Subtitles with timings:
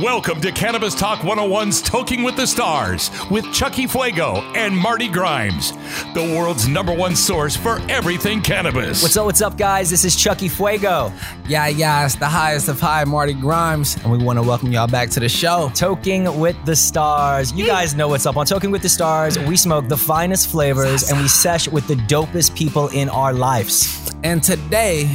[0.00, 5.74] Welcome to Cannabis Talk 101's Toking with the Stars with Chuckie Fuego and Marty Grimes,
[6.14, 9.02] the world's number one source for everything cannabis.
[9.02, 9.90] What's up, what's up, guys?
[9.90, 11.12] This is Chuckie Fuego.
[11.48, 14.86] Yeah, yeah, it's the highest of high, Marty Grimes, and we want to welcome y'all
[14.86, 15.70] back to the show.
[15.74, 17.52] Toking with the Stars.
[17.52, 18.36] You guys know what's up.
[18.36, 21.94] On Toking with the Stars, we smoke the finest flavors and we sesh with the
[21.96, 24.10] dopest people in our lives.
[24.22, 25.10] And today,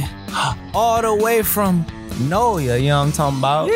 [0.74, 1.86] all the way from
[2.28, 3.66] NOLA, you know what I'm talking about?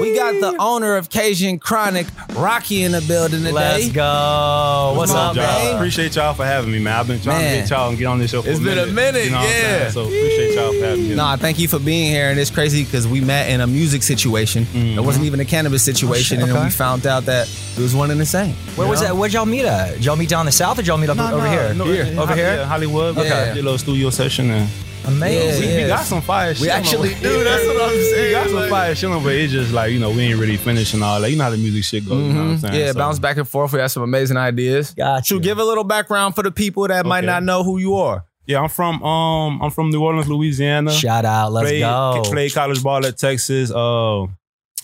[0.00, 3.52] We got the owner of Cajun Chronic, Rahkii, in the building today.
[3.52, 4.94] Let's go.
[4.96, 5.64] What's Come up, on, man?
[5.66, 5.74] babe?
[5.76, 6.94] Appreciate y'all for having me, man.
[6.98, 7.54] I've been trying Man.
[7.56, 8.88] to get y'all and get on this show for It's a been minute.
[8.88, 9.90] a minute, you know what I'm yeah.
[9.90, 11.14] So appreciate y'all for having me.
[11.14, 12.30] Nah, thank you for being here.
[12.30, 14.64] And it's crazy because we met in a music situation.
[14.64, 14.98] Mm-hmm.
[14.98, 16.38] It wasn't even a cannabis situation.
[16.38, 18.54] Oh, shit, And then we found out that it was one and the same.
[18.76, 19.08] Where you was know?
[19.08, 19.16] that?
[19.16, 19.94] Where'd y'all meet at?
[19.94, 21.74] Did y'all meet down the south or did y'all meet up No, over no, here?
[21.74, 22.04] no, here.
[22.04, 22.64] in Over Holly- here?
[22.66, 23.18] Hollywood.
[23.18, 23.50] Okay.
[23.54, 24.68] Did a little studio session and
[25.08, 25.68] Amazing.
[25.68, 25.88] we, we Yeah.
[25.88, 26.62] got some fire shit.
[26.62, 27.44] We actually the- do.
[27.44, 28.26] That's what I'm saying.
[28.26, 30.56] We got some fire shit, on, but it's just like you know we ain't really
[30.56, 31.30] finished and all that.
[31.30, 32.22] You know how the music shit goes.
[32.26, 32.72] You know what I'm saying?
[32.74, 32.80] Mm-hmm.
[32.82, 33.72] Yeah, So- bounce back and forth.
[33.72, 34.94] We had some amazing ideas.
[34.94, 35.34] Gotcha.
[35.34, 38.24] To give a little background for the people that might not know who you are.
[38.46, 40.90] Yeah, I'm from um I'm from New Orleans, Louisiana.
[40.90, 41.52] Shout out.
[41.52, 42.22] Let's played, go.
[42.24, 43.70] Played college ball at Texas.
[43.70, 44.22] Uh,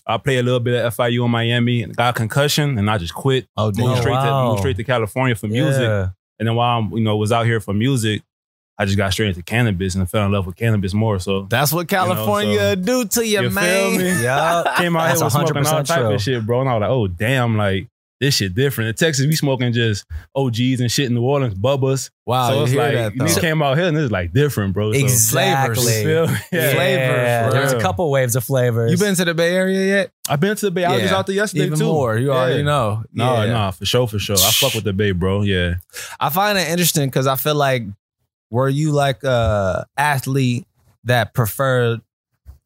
[0.06, 1.87] I played a little bit at FIU in Miami.
[1.87, 3.47] Got a concussion and I just quit.
[3.56, 3.97] Oh, Moved damn.
[3.97, 4.43] straight wow.
[4.43, 5.81] to moved straight to California for music.
[5.83, 6.09] Yeah.
[6.39, 8.21] And then while I'm, you know, was out here for music,
[8.79, 11.19] I just got straight into cannabis and fell in love with cannabis more.
[11.21, 13.99] So That's what California so- do to you, you man.
[13.99, 14.07] feel?
[14.23, 14.75] Yeah.
[14.77, 16.15] came out That's here with smoking all 100% type true.
[16.15, 16.61] of shit, bro.
[16.62, 17.87] And I was like, oh damn, like
[18.21, 18.89] this shit different.
[18.89, 20.05] In Texas, we smoking just
[20.35, 22.11] OGs and shit in New Orleans, bubbas.
[22.27, 24.73] Wow, so you it's hear like that, you came out here and it's like different,
[24.73, 24.93] bro.
[24.93, 25.75] So, Exactly.
[25.85, 25.99] Flavors.
[25.99, 26.37] you feel?
[26.61, 26.75] Yeah.
[26.75, 28.91] Flavors, There's a couple waves of flavors.
[28.93, 30.11] You been to the Bay Area yet?
[30.29, 30.85] I've been to the Bay.
[30.85, 31.85] I was just out there yesterday Even too.
[31.87, 32.17] more.
[32.17, 32.62] You already Yeah.
[32.65, 33.05] know.
[33.12, 33.53] No, Yeah.
[33.53, 34.37] no, for sure, for sure.
[34.37, 35.43] I fuck with the Bay, bro.
[35.43, 35.75] Yeah.
[36.19, 37.83] I find it interesting because I feel like
[38.54, 40.65] were you like a athlete
[41.03, 42.00] that preferred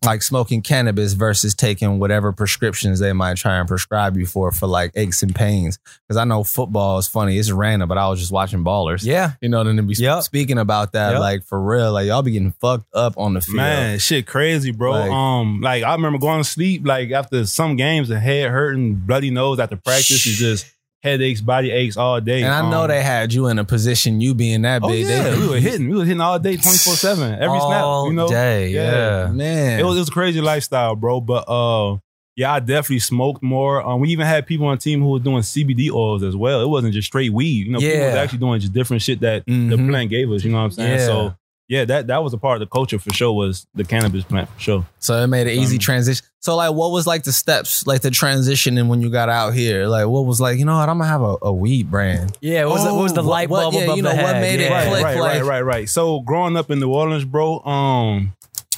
[0.04, 4.66] like smoking cannabis versus taking whatever prescriptions they might try and prescribe you for for
[4.66, 5.78] like aches and pains?
[6.06, 9.03] Because I know football is funny, it's random, but I was just watching ballers.
[9.04, 9.32] yeah.
[9.41, 10.22] You know, then to be Yep.
[10.25, 11.21] speaking about that, Yep.
[11.21, 13.56] like for real, like y'all be getting fucked up on the field.
[13.56, 14.93] Man, shit crazy, bro.
[14.93, 18.97] Like- um, like I remember going to sleep like after some games, the head hurting,
[18.97, 20.66] bloody nose after practice is just
[21.03, 22.42] headaches, body aches all day.
[22.42, 25.06] And I know Um, they had you in a position, you being that Oh big.
[25.06, 28.04] yeah, they, we were hitting, we were hitting all day, twenty four seven, every All
[28.04, 28.10] snap.
[28.10, 28.69] You know, day.
[28.70, 29.26] Yeah.
[29.26, 29.32] Yeah.
[29.32, 29.81] man.
[29.81, 31.20] it was it was a crazy lifestyle, bro.
[31.20, 31.98] But uh,
[32.36, 33.84] yeah, I definitely smoked more.
[33.84, 36.60] Um, we even had people on the team who were doing CBD oils as well.
[36.62, 37.66] It wasn't just straight weed.
[37.66, 39.88] You know, people was actually doing just different shit that the Mhm.
[39.88, 40.44] plant gave us.
[40.44, 40.98] You know what I'm saying?
[41.00, 41.06] Yeah.
[41.06, 41.34] So
[41.69, 43.33] yeah, that that was a part of the culture for sure.
[43.33, 44.87] Was the cannabis plant for sure.
[44.99, 46.25] So it made an easy Um, transition.
[46.41, 49.54] So like, what was like the steps, like the transition, and when you got out
[49.54, 52.37] here, like what was like, you know what, I'm gonna have a, a weed brand.
[52.41, 52.65] Yeah.
[52.65, 54.16] What was, the, what was the Oh, light what- bulb yeah, above you know, the
[54.16, 54.41] what head?
[54.41, 54.89] made it yeah.
[54.89, 55.04] click?
[55.04, 55.89] right, like- right, right, right.
[55.89, 58.33] So growing up in New Orleans, bro, um,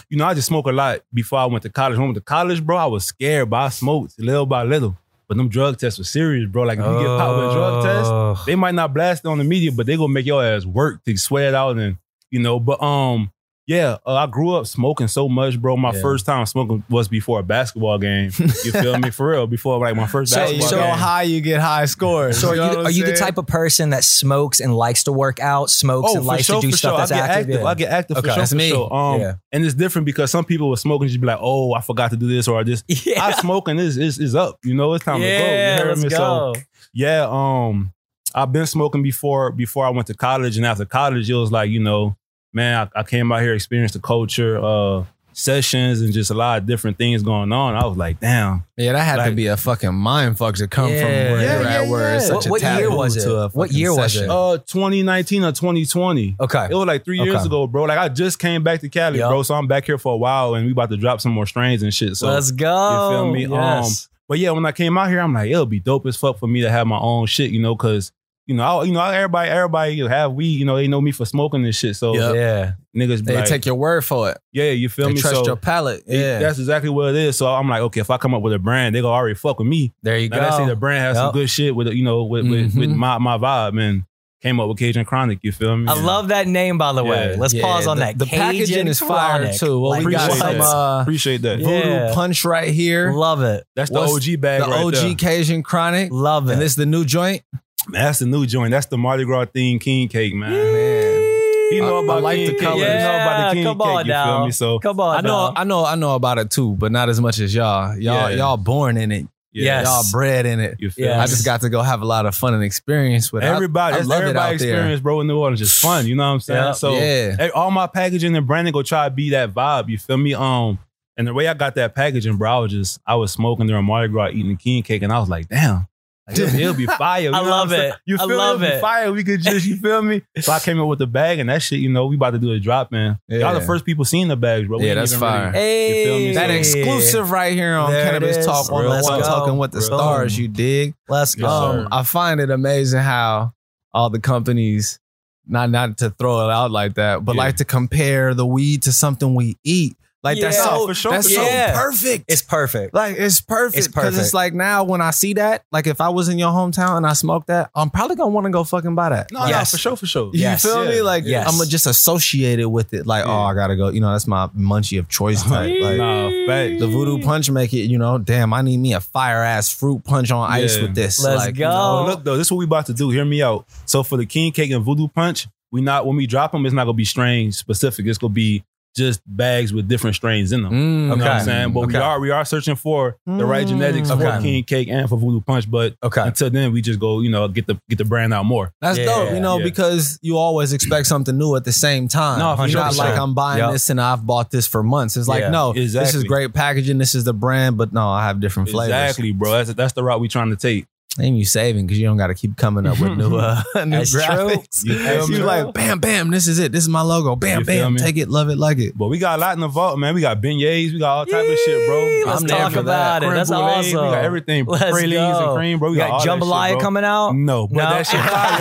[0.09, 1.97] you know, I just smoked a lot before I went to college.
[1.97, 4.97] When I went to college, bro, I was scared, but I smoked little by little.
[5.29, 6.65] But them drug tests were serious, bro.
[6.65, 8.43] Like if you get popped with a drug test, Oh.
[8.47, 11.05] they might not blast it on the media, but they gonna make your ass work
[11.05, 11.99] to sweat it out and
[12.31, 12.59] you know.
[12.61, 13.33] But um,
[13.67, 15.77] Yeah, uh, I grew up smoking so much, bro.
[15.77, 16.03] My Yeah.
[16.03, 18.33] first time smoking was before a basketball game.
[18.65, 19.11] You feel me?
[19.11, 20.95] For real, before like my first So- basketball go game.
[20.99, 22.39] high, you get high scores.
[22.41, 25.05] So are you, know are I'm you the type of person that smokes and likes
[25.05, 26.99] to work out, smokes Oh, and likes sure, to do stuff sure.
[26.99, 27.39] that's I get active?
[27.47, 27.61] active.
[27.61, 27.67] Yeah.
[27.69, 28.27] I get active Okay.
[28.29, 28.41] for sure.
[28.43, 28.69] That's for me.
[28.71, 28.93] sure.
[28.93, 29.35] Um, Yeah.
[29.53, 32.17] and it's different because some people with smoking just be like, "Oh, I forgot to
[32.17, 33.23] do this or this." Yeah.
[33.25, 34.59] I smoking is is is up.
[34.65, 35.45] You know, it's time yeah, to go.
[35.51, 36.09] You heard let's me?
[36.09, 36.55] go.
[36.57, 36.61] So
[36.93, 37.93] yeah, um,
[38.35, 41.71] I've been smoking before before I went to college, and after college, it was like
[41.71, 42.17] you know,
[42.53, 46.59] man, I, I came out here, experienced the culture, uh, sessions, and just a lot
[46.59, 47.75] of different things going on.
[47.77, 50.91] I was like, damn, Yeah, that had to be a fucking mind fuck to come
[50.91, 51.01] Yeah.
[51.01, 53.17] from where Yeah, you're yeah, at, where it's such What- a what year taboo was
[53.17, 53.21] it?
[53.25, 54.25] to What year was session.
[54.25, 54.31] it?
[54.31, 56.37] uh, 2019 or 2020.
[56.41, 56.67] Okay.
[56.71, 57.47] It was like three years Okay.
[57.47, 57.85] ago, bro.
[57.85, 59.31] Like I just came back to Cali, Yup.
[59.31, 59.43] bro.
[59.45, 61.83] So I'm back here for a while, and we about to drop some more strains
[61.83, 62.17] and shit.
[62.17, 63.11] So let's go.
[63.11, 63.47] You feel me?
[63.57, 64.09] Yes.
[64.29, 66.47] But yeah, when I came out here, I'm like, it'll be dope as fuck for
[66.49, 68.13] me to have my own shit, you know, because
[68.51, 71.13] you know, I, you know, everybody, everybody you have weed, you know, they know me
[71.13, 71.95] for smoking this shit.
[71.95, 72.35] So Yep.
[72.35, 72.73] yeah.
[72.97, 74.39] niggas They like, take your word for it.
[74.53, 75.21] yeah, you feel They me?
[75.21, 76.03] trust so your palate.
[76.07, 76.41] Yeah.
[76.41, 77.37] that's exactly what it is.
[77.37, 79.59] So I'm like, okay, if I come up with a brand, they gonna already fuck
[79.61, 79.93] with me.
[80.03, 80.43] There you Now go.
[80.43, 81.27] let's say the brand has Yup.
[81.27, 82.97] some good shit with, you know, with with, with Mhm.
[82.97, 84.03] my my vibe, and
[84.43, 85.39] came up with Cajun Chronic.
[85.43, 85.87] You feel me?
[85.87, 87.33] I love that name, by the way.
[87.33, 87.37] Yeah.
[87.39, 88.19] Let's Yeah, pause on the, that.
[88.19, 89.57] The Cajun packaging is fire Chronic.
[89.59, 89.79] too.
[89.79, 90.65] Well, Like, we got appreciate some that.
[90.65, 91.59] uh, Appreciate that.
[91.61, 91.67] Yeah.
[92.09, 93.13] voodoo punch right here.
[93.13, 93.65] Love it.
[93.77, 95.15] That's the What's OG bag, the right OG there.
[95.15, 96.09] Cajun Chronic.
[96.11, 96.55] Love it.
[96.55, 97.43] And this is the new joint.
[97.89, 98.71] Man, that's the new joint.
[98.71, 100.51] That's the Mardi Gras themed king cake, man.
[100.51, 101.27] Man.
[101.73, 102.61] You know I- I about like king the cake.
[102.61, 102.81] colors.
[102.81, 103.87] You know about the king come cake.
[103.87, 104.25] on you now.
[104.39, 104.53] feel me?
[104.53, 105.17] So Come on.
[105.17, 105.53] I know, now.
[105.57, 107.97] I know, I know about it too, but not as much as y'all.
[107.97, 108.37] Y'all, Yeah.
[108.37, 109.27] y'all born in it.
[109.53, 109.85] Yes.
[109.87, 110.77] Y'all bred in it.
[110.79, 111.17] You feel Yeah.
[111.17, 111.21] me?
[111.23, 113.47] I just got to go have a lot of fun and experience with it.
[113.47, 114.71] I- Everybody, I, that's love it everybody out there.
[114.75, 116.07] experience, bro, in New Orleans is fun.
[116.07, 116.63] You know what I'm saying?
[116.65, 116.73] Yeah.
[116.73, 117.37] So Yeah.
[117.39, 119.89] eh, all my packaging and branding go try to be that vibe.
[119.89, 120.35] You feel me?
[120.35, 120.79] Um,
[121.17, 123.85] and the way I got that packaging, bro, I was just I was smoking during
[123.85, 125.87] Mardi Gras, eating the king cake, and I was like, damn.
[126.29, 127.23] Like, It'll, it'll be fire.
[127.23, 127.95] You I love it.
[128.07, 128.67] You I feel love me?
[128.69, 128.81] It'll it.
[128.81, 129.13] Fire.
[129.13, 130.23] We could just, you feel me?
[130.41, 131.81] So I came in with the bag and that shit.
[131.81, 133.19] You know, we about to do a drop, man.
[133.29, 134.79] Y'all the first people seeing the bags, bro.
[134.79, 135.53] We Yeah, that's even really- fire.
[135.53, 136.35] Hey, You feel me?
[136.35, 138.47] That So- exclusive right here on Cannabis is.
[138.47, 139.29] Talk Real 101, talk.
[139.29, 140.39] talking with the Real stars.
[140.39, 140.95] You dig?
[141.09, 141.49] Let's go.
[141.49, 141.89] Um.
[141.91, 143.53] I find it amazing how
[143.93, 145.01] all the companies,
[145.49, 147.41] not not to throw it out like that, but Yeah.
[147.43, 149.97] like to compare the weed to something we eat.
[150.23, 150.65] Like that's Yeah.
[150.65, 151.73] so for sure, that's for so sure.
[151.73, 152.25] Perfect.
[152.29, 152.93] It's perfect.
[152.95, 154.23] like it's perfect It's because perfect.
[154.25, 157.07] it's like now when I see that, like if I was in your hometown and
[157.07, 159.33] I smoked that, I'm probably gonna want to go fucking buy that.
[159.33, 159.73] No, Yes.
[159.73, 160.31] no, for sure, for sure.
[160.35, 160.63] You Yes.
[160.63, 161.01] feel me?
[161.01, 161.49] Like Yes.
[161.49, 163.07] I'm gonna just associated with it.
[163.07, 163.89] Like, oh, I gotta go.
[163.89, 165.73] You know, that's my munchie of choice type.
[165.81, 166.81] Like, nah, facts.
[166.81, 170.05] the voodoo punch make it, you know, damn, I need me a fire ass fruit
[170.05, 170.83] punch on ice Yeah.
[170.83, 171.23] with this.
[171.23, 171.63] Let's like, go.
[171.63, 173.09] you know, Oh, look though, this is what we about to do.
[173.09, 173.65] Hear me out.
[173.87, 176.75] So for the king cake and voodoo punch, we not when we drop them, it's
[176.75, 178.05] not gonna be strain specific.
[178.07, 178.65] It's gonna be
[178.97, 180.73] just bags with different strains in them.
[180.73, 181.73] Mm, You know what I'm saying?
[181.73, 184.43] But we are we are searching for the right genetics for Okay.
[184.43, 185.71] king cake and for voodoo punch.
[185.71, 186.23] But Okay.
[186.23, 188.73] until then, we just go, you know, get the get the brand out more.
[188.81, 189.05] That's Yeah.
[189.07, 189.65] dope, you know, Yeah.
[189.65, 192.39] because you always expect something new at the same time.
[192.41, 193.19] No, for it's sure, not for like.
[193.19, 193.73] I'm buying Yep.
[193.73, 195.17] this and I've bought this for months.
[195.17, 196.99] It's like, Yeah, no, this is great packaging.
[196.99, 198.93] This is the brand, but no, I have different flavors.
[198.95, 199.53] Exactly, bro.
[199.53, 200.87] That's that's the route we're trying to take.
[201.19, 203.91] And you saving because you don't got to keep coming up with new, uh, new
[203.99, 204.21] That's true.
[204.21, 204.85] graphics.
[204.85, 205.29] You feel?
[205.31, 206.71] You like, bam, bam, this is it.
[206.71, 207.35] This is my logo.
[207.35, 208.97] Bam, You bam, take it, love it, like it.
[208.97, 210.15] But we got a lot in the vault, man.
[210.15, 212.23] We got beignets, we got all type of shit, bro.
[212.27, 213.23] Let's I'm talk about that.
[213.25, 213.27] it.
[213.27, 213.87] Creme That's awesome.
[213.91, 214.65] We got everything.
[214.67, 215.49] Let's Pralines go.
[215.51, 215.91] and cream, bro.
[215.91, 217.33] We got, got jambalaya shit, coming out.
[217.33, 217.91] No, but No?
[217.91, 218.61] that shit fire.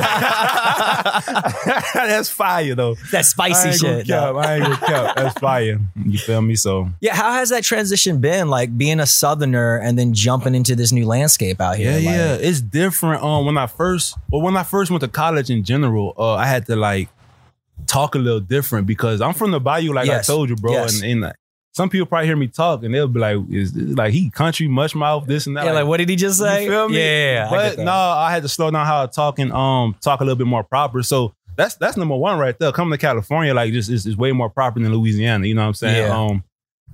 [2.10, 2.96] That's fire though.
[3.12, 4.08] That spicy shit.
[4.08, 4.34] No.
[4.34, 4.46] cap.
[4.46, 5.16] I ain't gonna cap.
[5.16, 5.80] That's fire.
[6.04, 6.56] You feel me?
[6.56, 8.50] So Yeah, how has that transition been?
[8.50, 11.92] Like being a southerner and then jumping into this new landscape out here.
[11.92, 12.38] yeah, Like, yeah.
[12.42, 13.24] It's different.
[13.24, 16.46] Um, when I first, well, when I first went to college in general, uh, I
[16.46, 17.10] had to like
[17.88, 20.30] talk a little different because I'm from the Bayou, like Yes.
[20.30, 20.74] I told you, bro.
[20.74, 21.02] Yes.
[21.02, 21.36] And, and like,
[21.74, 24.68] some people probably hear me talk and they'll be like, "Is this, like he country
[24.68, 26.66] mush mouth this and that?" Yeah, like what did he just say?
[26.66, 26.98] You feel me?
[26.98, 27.84] Yeah, I but that.
[27.86, 30.48] no, I had to slow down how I talk and um talk a little bit
[30.48, 31.04] more proper.
[31.04, 32.72] So that's that's number one right there.
[32.72, 35.46] Coming to California, like just is, way more proper than Louisiana.
[35.46, 36.08] You know what I'm saying?
[36.08, 36.18] Yeah.
[36.20, 36.44] Um,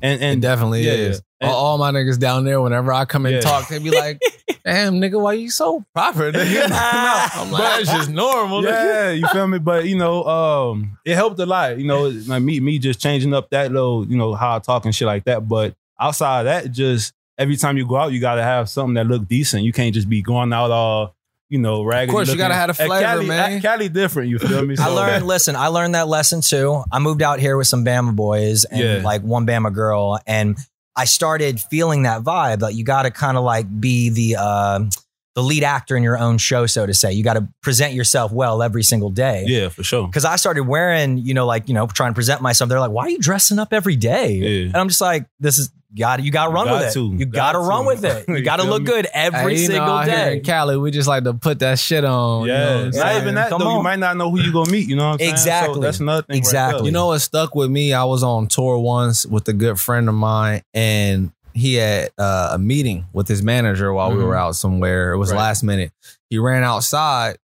[0.01, 1.21] and It and definitely yeah, is.
[1.39, 3.41] and- all, all my niggas down there, whenever I come and Yeah.
[3.41, 4.19] talk, they be like,
[4.65, 6.31] damn, nigga, why you so proper?
[6.31, 6.69] Nigga?
[6.69, 6.75] no,
[7.41, 8.61] I'm like, But- that's just normal.
[8.61, 9.59] nigga." yeah, you feel me?
[9.59, 11.77] But you know, um, it helped a lot.
[11.77, 14.85] You know, like me, me just changing up that little, you know, how I talk
[14.85, 15.47] and shit like that.
[15.47, 19.07] But outside of that, just every time you go out, you gotta have something that
[19.07, 19.63] look decent.
[19.63, 21.15] You can't just be going out all,
[21.49, 22.09] you know, raggedy.
[22.09, 23.53] Of course, you gotta have a flavor, Cali, man.
[23.53, 24.29] at Cali different.
[24.29, 24.75] You feel me?
[24.79, 26.83] I learned, listen, I learned that lesson too.
[26.91, 29.01] I moved out here with some Bama boys and Yeah.
[29.03, 30.19] like one Bama girl.
[30.25, 30.57] And
[30.95, 32.61] I started feeling that vibe.
[32.61, 34.89] Like you got to kind of like be the, um
[35.35, 37.11] the lead actor in your own show, so to say.
[37.11, 39.43] You got to present yourself well every single day.
[39.45, 40.09] Yeah, for sure.
[40.09, 42.69] Cause I started wearing, you know, like, you know, trying to present myself.
[42.69, 44.35] They're like, why are you dressing up every day?
[44.35, 44.67] Yeah.
[44.67, 46.93] And I'm just like, this is got you got to run got with it.
[46.93, 47.13] to.
[47.17, 48.25] You Got got to run with it.
[48.27, 48.87] You You got to look me?
[48.87, 50.37] good every Hey, you know, single out here day.
[50.37, 52.47] in Cali, we just like to put that shit on.
[52.47, 53.67] Yeah, you know what not even that Come though.
[53.69, 53.77] on.
[53.77, 54.87] You might not know who you gonna meet.
[54.89, 55.31] You know what I'm saying?
[55.31, 55.73] Exactly.
[55.75, 56.33] So that's another thing.
[56.33, 56.85] right Exactly.
[56.87, 57.93] You know what stuck with me?
[57.93, 62.49] I was on tour once with a good friend of mine, and he had uh,
[62.53, 64.27] a meeting with his manager while we Mhm.
[64.27, 65.13] were out somewhere.
[65.13, 65.37] It was Right.
[65.37, 65.91] last minute.
[66.29, 67.37] He ran outside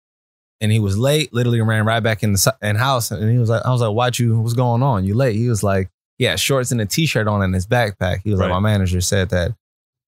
[0.60, 1.32] and he was late.
[1.32, 3.92] Literally ran right back in the in house, and he was like, "I was like,
[3.92, 4.40] why'd you?
[4.40, 5.04] What's going on?
[5.04, 5.88] You late?" He was like,
[6.20, 8.46] "Yeah, shorts and a t-shirt on in his backpack." He was Right.
[8.50, 9.54] like, "My manager said that."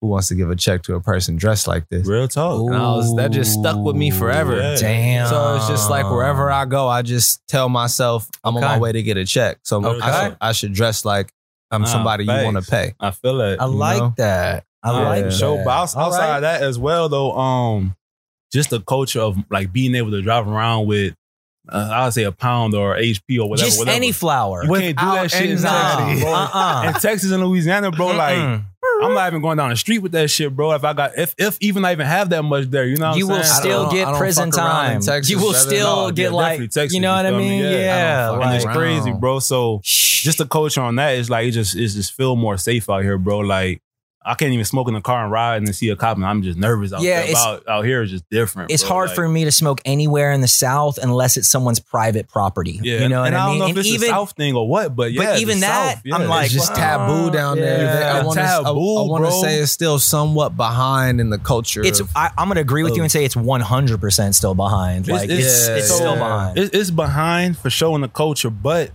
[0.01, 2.05] Who wants to give a check to a person dressed like this?
[2.05, 2.59] Real talk.
[2.69, 4.57] And I was, that just stuck with me forever.
[4.57, 4.75] Yeah.
[4.75, 5.29] Damn.
[5.29, 8.91] So it's just like wherever I go, I just tell myself I'm on my way
[8.91, 9.59] to get a check.
[9.63, 10.01] So Okay.
[10.01, 11.31] I, should, I should dress like
[11.71, 12.93] I'm Nah, somebody you want to pay.
[12.99, 13.61] I feel it.
[13.61, 14.13] I like know?
[14.17, 14.65] that.
[14.83, 15.37] I Yeah, like for that.
[15.37, 15.61] sure.
[15.63, 16.35] But outside right.
[16.35, 17.95] of that as well, though, um,
[18.51, 21.15] just the culture of like being able to drive around with,
[21.69, 23.67] uh, I would say a pound or HP or whatever.
[23.67, 23.95] Just whatever.
[23.95, 24.63] any flour.
[24.65, 26.21] You can't do that shit in Texas.
[26.23, 26.33] bro.
[26.33, 26.83] uh-uh.
[26.87, 28.65] In Texas and Louisiana, bro, like Mm-mm.
[29.01, 30.71] I'm not even going down the street with that shit, bro.
[30.73, 33.17] If I got, if if even I even have that much there, you know, what
[33.17, 33.61] you I'm will saying?
[33.61, 35.01] still I don't- I get prison fuck around in time.
[35.01, 35.67] Texas, you will brother.
[35.69, 37.49] still No, get yeah, like, Texas, you know what I feel me?
[37.49, 37.63] mean?
[37.63, 39.39] Yeah, I Yeah, don't and it's crazy, bro.
[39.39, 42.89] So just the culture on that is like it just it's just feel more safe
[42.89, 43.39] out here, bro.
[43.39, 43.81] Like
[44.25, 46.41] I can't even smoke in the car and ride and see a cop, and I'm
[46.43, 47.23] just nervous out Yeah, there.
[47.29, 48.71] it's- Out, out here is just different.
[48.71, 48.89] it's bro.
[48.93, 52.79] hard Like, for me to smoke anywhere in the South unless it's someone's private property.
[52.81, 53.59] Yeah, you know and what I I don't mean?
[53.59, 55.65] know if and it's even a South thing or what, but yeah, but even the
[55.67, 56.01] that, South.
[56.05, 57.07] Yeah, I'm like, It's just Wow.
[57.07, 57.83] taboo down there.
[57.83, 58.19] Yeah.
[58.19, 61.83] I want to Taboo, I want to say it's still somewhat behind in the culture.
[61.83, 61.99] it's.
[61.99, 65.07] of- I, I'm going to agree with you and say it's 100 percent still behind.
[65.07, 66.57] Like it's, yeah, it's so- still behind.
[66.57, 68.91] It- it's behind for showing the culture, but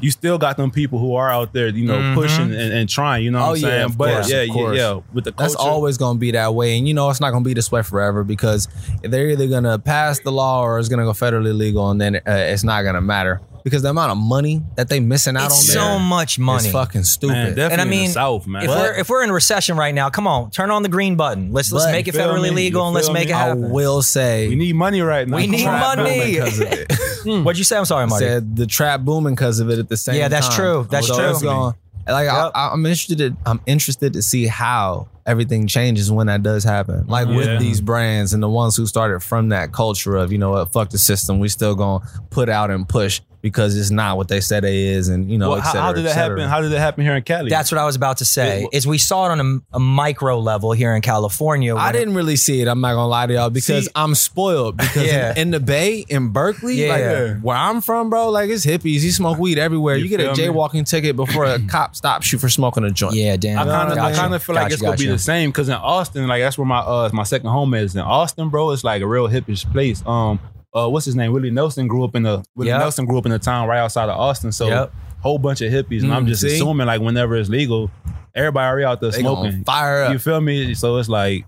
[0.00, 2.14] you still got them people who are out there, you know, Mhm.
[2.14, 3.24] pushing and, and trying.
[3.24, 3.82] You know what Oh, I'm yeah, saying?
[3.84, 6.30] of but course, yeah, of yeah, yeah, with the culture, That's always going to be
[6.32, 6.76] that way.
[6.78, 8.68] And you know, it's not going to be this way forever because
[9.02, 12.00] they're either going to pass the law or it's going to go federally legal and
[12.00, 15.36] then uh, it's not going to matter because the amount of money that they missing
[15.36, 16.66] out It's on so there much money.
[16.68, 17.32] is fucking stupid.
[17.32, 18.62] man, definitely And I in mean, the South, man.
[18.62, 21.52] if we're if we're in recession right now, come on, turn on the green button.
[21.52, 22.50] Let's let's But- make it feel federally me?
[22.50, 23.32] legal You and let's feel make me?
[23.32, 23.70] it I happen.
[23.70, 25.36] will say we need money right now.
[25.36, 26.20] We need trap money.
[26.20, 26.92] booming 'cause of it.
[27.44, 27.76] What'd you say?
[27.76, 28.24] I'm sorry, I Marty.
[28.24, 30.20] said the trap booming because of it at the same time.
[30.20, 30.86] Yeah, that's true.
[30.88, 31.30] That's So true.
[31.30, 31.74] it's gonna-
[32.08, 32.52] like Yep.
[32.54, 33.36] I, I'm interested.
[33.44, 37.06] I'm interested to see how everything changes when that does happen.
[37.06, 37.36] Like Yeah.
[37.36, 40.72] with these brands and the ones who started from that culture of you know what,
[40.72, 41.38] fuck the system.
[41.38, 45.08] We still gonna put out and push because it's not what they said it is,
[45.08, 45.50] and you know.
[45.50, 46.48] Well, et how, cetera, how did that happen?
[46.48, 47.48] How did that happen here in Cali?
[47.48, 48.62] That's what I was about to say.
[48.62, 48.66] Yeah.
[48.72, 51.76] Is we saw it on a, a micro level here in California.
[51.76, 52.66] I didn't really see it.
[52.66, 54.78] I'm not gonna lie to y'all because See- I'm spoiled.
[54.78, 55.30] Because Yeah.
[55.32, 56.88] in, in the Bay, in Berkeley, Yeah.
[57.34, 59.02] like where I'm from, bro, like it's hippies.
[59.02, 59.94] You smoke weed everywhere.
[59.96, 60.58] You, You get a feel me?
[60.58, 63.14] jaywalking ticket before a cop stops you for smoking a joint.
[63.14, 63.60] Yeah, damn.
[63.60, 65.15] I kind of, I kind of feel like Gotcha, it's gonna be gotcha.
[65.16, 67.94] The same because in Austin, like that's where my uh my second home is.
[67.94, 70.02] In Austin, bro, it's like a real hippish place.
[70.06, 70.40] Um,
[70.74, 71.32] uh, what's his name?
[71.32, 72.80] Willie Nelson grew up in the Willie Yep.
[72.80, 74.52] Nelson grew up in the town right outside of Austin.
[74.52, 74.92] So Yep.
[75.20, 76.54] whole bunch of hippies, and I'm Mm, just see?
[76.56, 77.90] assuming like whenever it's legal,
[78.34, 79.64] everybody already out there They smoking.
[79.64, 80.12] fire up.
[80.12, 80.74] You feel me?
[80.74, 81.46] So it's like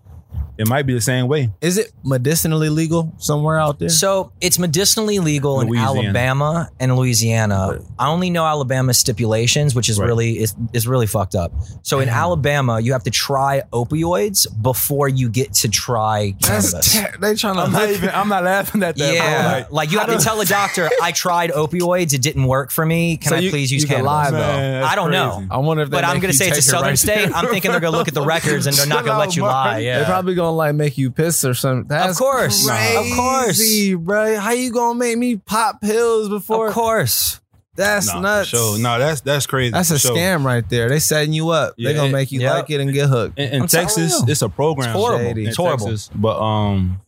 [0.58, 1.50] it might be the same way.
[1.60, 3.88] Is it medicinally legal somewhere out there?
[3.88, 6.00] So it's medicinally legal in Louisiana.
[6.00, 7.80] Alabama and Louisiana.
[7.98, 10.06] I only know Alabama stipulations, which is Right.
[10.06, 11.52] really is, is really fucked up.
[11.82, 16.94] So in Alabama, you have to try opioids before you get to try cannabis.
[17.00, 18.08] ter- they trying to I'm not even.
[18.10, 19.14] I'm not laughing at that.
[19.14, 22.70] yeah, like, Like, you have to tell a doctor, I tried opioids, it didn't work
[22.70, 23.16] for me.
[23.16, 24.32] Can So I you- please use you can cannabis?
[24.32, 25.46] lie, man, I don't know.
[25.50, 27.30] I wonder if they But I'm gonna say it's a take it southern right state.
[27.34, 29.78] I'm thinking they're gonna look at the records and they're not gonna let you lie.
[29.78, 31.88] Yeah, they're probably gonna like make you piss or something.
[31.88, 32.66] That's course.
[32.68, 33.44] Of course.
[33.58, 34.36] crazy, bro.
[34.38, 36.68] How you gonna make me pop pills before?
[36.68, 37.40] of course.
[37.74, 38.48] That's Nah, nuts.
[38.48, 38.78] sure.
[38.78, 39.70] No, that's that's crazy.
[39.70, 40.16] That's a sure.
[40.16, 40.88] scam right there.
[40.88, 41.74] They setting you up.
[41.76, 42.54] Yeah, they gonna make you yeah.
[42.54, 43.38] like it and get hooked.
[43.38, 44.88] In, in Texas, it's a program.
[44.88, 45.38] It's horrible.
[45.38, 45.86] It's horrible.
[45.86, 47.00] Texas, but um,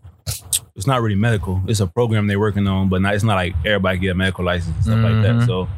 [0.77, 1.61] it's not really medical.
[1.67, 4.45] It's a program they're working on, but not, it's not like everybody get a medical
[4.45, 5.41] license and stuff like Mhm.
[5.41, 5.47] that.
[5.47, 5.69] So,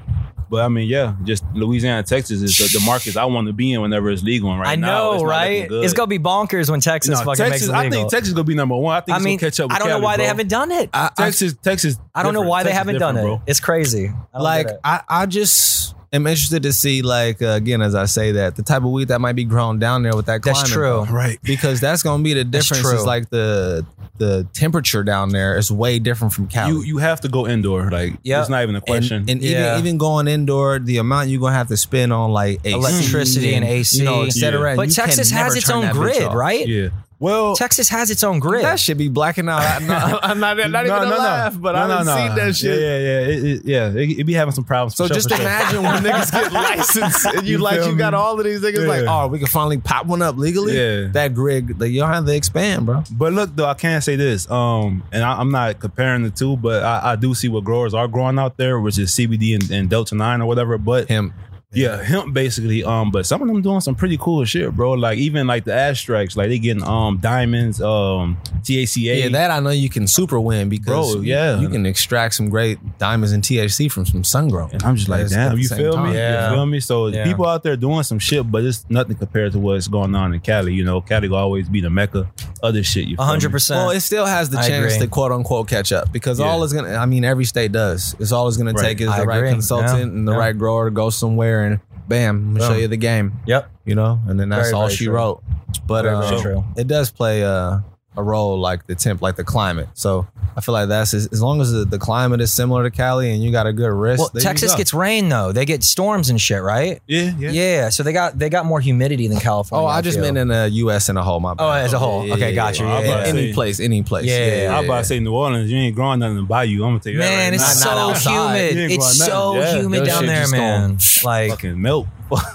[0.52, 3.72] but I mean, yeah, just Louisiana, Texas is the, the markets I want to be
[3.72, 4.50] in whenever it's legal.
[4.52, 5.66] And right I now, know, it's right?
[5.70, 7.50] It's gonna be bonkers when Texas No, fucking Texas.
[7.50, 7.78] makes it legal.
[7.78, 8.94] I think Texas gonna be number one.
[8.94, 9.70] I think I it's mean, gonna catch up.
[9.70, 10.90] With I don't know Cali, why they haven't done it.
[10.92, 11.98] I, I- Texas, Texas.
[12.14, 12.50] I don't know different.
[12.50, 13.22] why they haven't done it.
[13.22, 13.42] bro.
[13.46, 14.12] It's crazy.
[14.34, 14.78] I like it.
[14.84, 18.62] I, I just am interested to see like uh, again as I say that the
[18.62, 20.58] type of weed that might be grown down there with that climate.
[20.60, 21.04] That's true.
[21.04, 21.38] Right.
[21.42, 22.88] because that's gonna be the That's difference.
[22.90, 22.98] true.
[22.98, 23.86] Is like the
[24.18, 26.72] the temperature down there is way different from Cali.
[26.72, 27.90] You you have to go indoor.
[27.90, 28.40] Like Yeah.
[28.40, 29.24] it's not even a question.
[29.28, 29.72] and Yeah.
[29.74, 33.54] even even going indoor, the amount you're gonna have to spend on like AC, Electricity
[33.54, 33.98] and AC.
[33.98, 34.70] you know, et cetera.
[34.70, 36.66] and But Texas has its own grid, right?
[36.68, 36.88] yeah.
[37.22, 38.64] Well, Texas has its own grid.
[38.64, 39.60] That should be blacking out.
[39.60, 42.80] I'm not, I'm not, not even a laugh, but I didn't see that shit.
[42.80, 43.20] Yeah, yeah, yeah.
[43.20, 44.96] It, it, yeah, it, it be having some problems.
[44.96, 45.40] So sure, just sure.
[45.40, 48.88] imagine when niggas get licensed and you, You like you got all of these niggas
[48.88, 50.76] like, oh, we can finally pop one up legally.
[50.76, 51.10] Yeah.
[51.12, 53.04] That grid, like, you don't have to expand, bro.
[53.12, 54.50] But look, though, I can't say this.
[54.50, 57.94] Um, and I, I'm not comparing the two, but I, I do see what growers
[57.94, 60.76] are growing out there, which is CBD and, and Delta Nine or whatever.
[60.76, 61.32] But Him.
[61.74, 62.84] Yeah, hemp basically.
[62.84, 64.92] Um, but some of them doing some pretty cool shit, bro.
[64.92, 69.22] Like even like the abstracts, like they getting um diamonds, um THCA.
[69.22, 71.58] Yeah, that I know you can super win because Bro, yeah.
[71.60, 74.68] you can extract some great diamonds and THC from some sun grow.
[74.72, 76.10] And I'm just like, At damn, you feel time.
[76.10, 76.14] me?
[76.16, 76.50] Yeah.
[76.50, 76.80] You feel me?
[76.80, 77.24] So Yeah.
[77.24, 80.40] people out there doing some shit, but it's nothing compared to what's going on in
[80.40, 80.74] Cali.
[80.74, 82.30] You know, Cali will always be the mecca.
[82.62, 83.70] Other shit, you 100%.
[83.70, 85.06] Well, it still has the I chance agree.
[85.06, 86.46] to quote unquote catch up because Yeah.
[86.46, 86.94] all is gonna.
[86.94, 88.14] I mean, every state does.
[88.20, 88.82] It's all it's gonna Right.
[88.84, 90.02] take is I the right consultant Yeah.
[90.02, 90.38] and the Yeah.
[90.38, 91.61] right grower to go somewhere and
[92.08, 93.32] bam, I'm gonna show you the game.
[93.46, 93.70] Yep.
[93.84, 95.14] You know, and then that's Very, all very she true.
[95.14, 95.42] wrote.
[95.86, 96.64] But Very, um, true.
[96.76, 97.82] it does play a,
[98.16, 99.88] a role like the temp, like the climate.
[99.94, 100.26] So
[100.56, 103.32] I feel like that's as, as long as the, the climate is similar to Cali
[103.32, 104.20] and you got a good wrist.
[104.20, 104.78] Well, Texas go.
[104.78, 105.52] gets rain though.
[105.52, 107.00] They get storms and shit, right?
[107.06, 107.50] Yeah, yeah.
[107.50, 107.88] Yeah.
[107.88, 109.86] so they got they got more humidity than California.
[109.86, 110.24] Oh, I just feel.
[110.24, 111.08] meant in the U.S.
[111.08, 111.40] in a whole.
[111.40, 111.64] My oh, bad.
[111.64, 112.30] Oh, as a whole.
[112.32, 112.86] Okay, got you.
[112.86, 113.26] Yeah, In- yeah, yeah.
[113.26, 114.26] Any place, any place.
[114.26, 114.78] Yeah, yeah, yeah.
[114.78, 116.84] I about to say New Orleans, you ain't growing nothing by you.
[116.84, 117.94] I'm gonna tell you Man, that right it's now.
[117.94, 118.90] Not- not so humid.
[118.92, 119.56] It's so.
[119.56, 119.80] Yeah.
[119.80, 120.98] humid down there, man.
[121.24, 121.80] Like fucking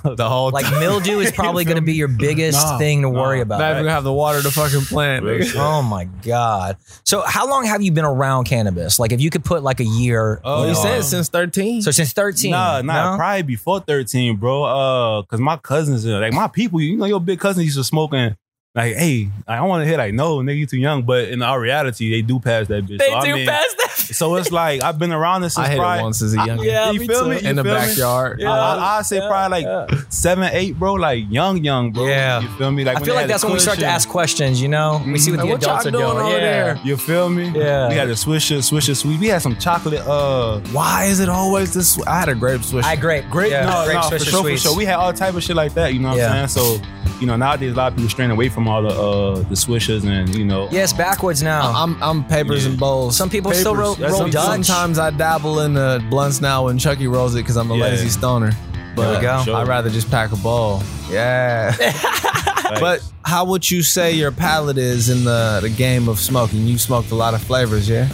[0.04, 0.18] melt.
[0.18, 3.22] the whole like mildew is probably going to be your biggest Nah, thing to nah.
[3.22, 3.72] worry Not about.
[3.72, 5.26] even gonna have the water to fucking plant.
[5.26, 5.56] Nigga.
[5.58, 6.78] Oh my god!
[7.04, 9.00] So how long have you been around cannabis?
[9.00, 10.42] Like, if you could put like a year.
[10.44, 11.82] Oh, you he know, said since thirteen.
[11.82, 12.52] so since thirteen.
[12.52, 13.18] Nah, nah, no?
[13.18, 14.64] probably before 13, bro.
[14.64, 17.84] Uh, cause my cousins, uh, like my people, you know, your big cousins used to
[17.84, 18.36] smoking.
[18.76, 21.02] Like, hey, I don't want to hear like, no, nigga, you too young.
[21.02, 23.00] But in our reality, they do pass that bitch.
[23.00, 23.88] They so, I do mean, pass that.
[24.14, 26.46] So it's like I've been around this since I hit probably, it once as a
[26.46, 26.64] young.
[26.64, 27.30] yeah, you me feel too.
[27.32, 27.42] me?
[27.42, 27.80] You in the feel me?
[27.80, 28.44] backyard.
[28.44, 30.94] I, I, I'd say probably like seven, eight, bro.
[30.94, 32.06] Like young, young, bro.
[32.06, 32.42] Yeah.
[32.42, 32.84] You feel me?
[32.86, 34.62] Like I feel like that's when we start to ask questions.
[34.62, 36.18] You know, we see what Like, the what y'all adults are doing doing.
[36.18, 36.40] over yeah.
[36.40, 36.80] there?
[36.84, 37.50] You feel me?
[37.50, 37.90] Yeah.
[37.90, 39.20] We had the swisher, swisher sweet.
[39.20, 40.02] We had some chocolate.
[40.08, 42.00] Uh, Why is it always this?
[42.06, 42.86] I had a grape swish.
[42.86, 44.78] I grape, grape, no, yeah, grape no, for Swisher sure, for sure.
[44.78, 45.94] We had all type of shit like that.
[45.94, 46.80] You know what I'm saying?
[46.80, 46.82] So,
[47.20, 50.06] you know, nowadays a lot of people straying away from all the uh the swishers
[50.06, 50.68] and you know.
[50.72, 51.72] Yes, backwards now.
[51.76, 52.72] I'm I'm papers Yeah.
[52.72, 53.16] and bowls.
[53.18, 54.66] Some people still roll, roll some- Dutch.
[54.66, 57.84] Sometimes I dabble in the blunts now when Chuckie rolls it because I'm a Yeah.
[57.86, 58.52] lazy stoner.
[58.96, 59.42] But There we go.
[59.44, 59.56] Sure.
[59.56, 60.82] I'd rather just pack a bowl.
[61.10, 61.76] Yeah.
[61.80, 66.66] Like, but how would you say your palate is in the, the game of smoking?
[66.66, 68.10] You smoked a lot of flavors, yeah?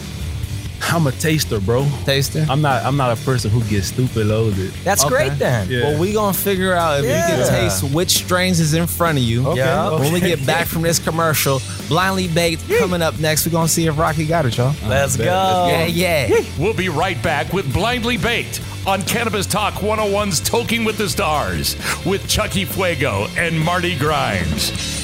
[0.92, 1.86] I'm a taster, bro.
[2.04, 2.46] Taster?
[2.48, 2.84] I'm not.
[2.84, 4.70] I'm not a person who gets stupid loaded.
[4.84, 5.28] That's Okay.
[5.28, 5.68] great then.
[5.68, 5.82] Yeah.
[5.90, 9.24] Well, we gonna figure out if you can taste which strains is in front of
[9.24, 9.46] you.
[9.48, 9.88] Okay, Yeah.
[9.88, 10.02] okay.
[10.04, 13.46] When we get back from this commercial, blindly baked coming up next.
[13.46, 14.74] We're gonna see if Rahkii got it, y'all.
[14.86, 15.24] Let's go.
[15.24, 16.40] Yeah, yeah.
[16.58, 21.76] We'll be right back with Blindly Baked on Cannabis Talk 101's Toking with the Stars
[22.04, 25.03] with Chuckie Fuego and Marty Grimes.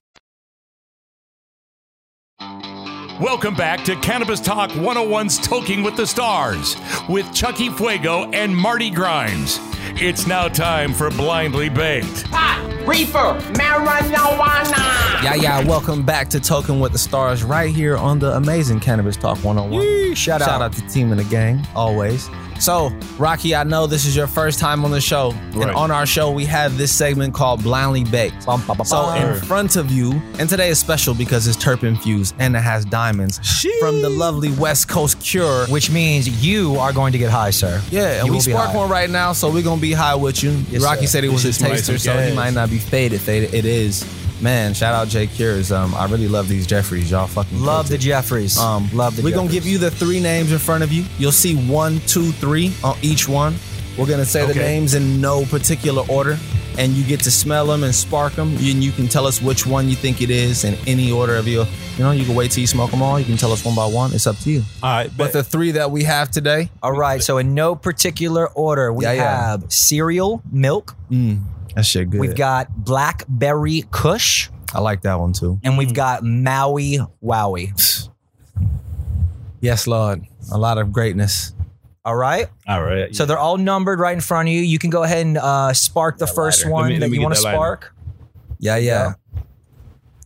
[2.41, 6.75] Welcome back to Cannabis Talk 101's Toking with the Stars
[7.07, 9.59] with Chuckie Fuego and Marty Grimes.
[10.01, 12.25] It's now time for Blindly Baked.
[12.31, 15.23] Pot, Reefer, marijuana.
[15.23, 15.63] Yeah, yeah.
[15.63, 20.15] Welcome back to Toking with the Stars right here on the amazing Cannabis Talk 101.
[20.15, 20.61] Shout Shout out.
[20.63, 22.27] out to team and the gang, always.
[22.61, 25.31] So, Rahkii, I know this is your first time on the show.
[25.53, 28.45] And on our show, we have this segment called Blindly Baked.
[28.45, 32.55] Bum, So, in front of you, and today is special because it's terp infused and
[32.55, 33.39] it has diamonds
[33.79, 35.65] from the lovely West Coast Cure.
[35.69, 37.81] which means you are going to get high, sir.
[37.89, 38.77] Yeah, and You we spark high.
[38.77, 40.51] one right now, so we're gonna be high with you.
[40.69, 41.07] Yes, Rahkii sir.
[41.07, 43.21] said he was a This is like taster, so he might not be faded.
[43.21, 44.05] Faded, it is.
[44.41, 45.71] Man, shout out Jay Cures.
[45.71, 47.11] Um, I really love these Jeffries.
[47.11, 48.01] Y'all fucking Love the killed.
[48.01, 48.57] Jeffries.
[48.57, 51.05] Um, Love the We're gonna give you the three names in front of you.
[51.19, 53.55] You'll see one, two, three on each one.
[53.97, 56.39] We're gonna say the names in no particular order,
[56.79, 58.47] and you get to smell them and spark them.
[58.53, 61.47] And you can tell us which one you think it is in any order of
[61.47, 61.67] your.
[61.97, 63.19] You know, you can wait till you smoke them all.
[63.19, 64.11] You can tell us one by one.
[64.13, 64.63] It's up to you.
[64.81, 67.21] All right, But the three that we have today, All right.
[67.21, 69.49] So in no particular order, we Yeah, yeah.
[69.51, 70.95] have cereal milk.
[71.11, 71.41] mm,
[71.75, 72.19] that shit good.
[72.21, 75.59] We've got blackberry Kush, I like that one too.
[75.63, 78.09] and we've got Maui Wowie.
[79.59, 80.23] Yes, Lord.
[80.51, 81.53] A lot of greatness.
[82.03, 82.47] All right.
[82.67, 83.15] all right.
[83.15, 84.61] So they're all numbered right in front of you.
[84.61, 86.69] You can go ahead and uh, spark the first lighter.
[86.69, 87.57] Let one me- let that me you get want to that lighter.
[87.57, 87.95] spark.
[88.59, 89.13] Yeah, yeah.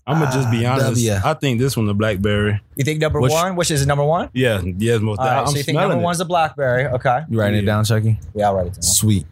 [0.07, 1.03] I'm gonna just be Ah, honest.
[1.05, 1.19] W.
[1.25, 2.61] I think this one the blackberry.
[2.75, 4.29] You think number Which- one, which is number one?
[4.33, 5.19] Yeah, yes, most.
[5.19, 5.39] All right.
[5.39, 6.05] I'm so you think smelling number it.
[6.05, 6.85] one's the blackberry?
[6.85, 7.21] Okay.
[7.29, 7.65] You writing it Yeah.
[7.65, 8.19] down, Chuckie?
[8.35, 8.81] Yeah, I'll write it down.
[8.83, 9.25] Sweet.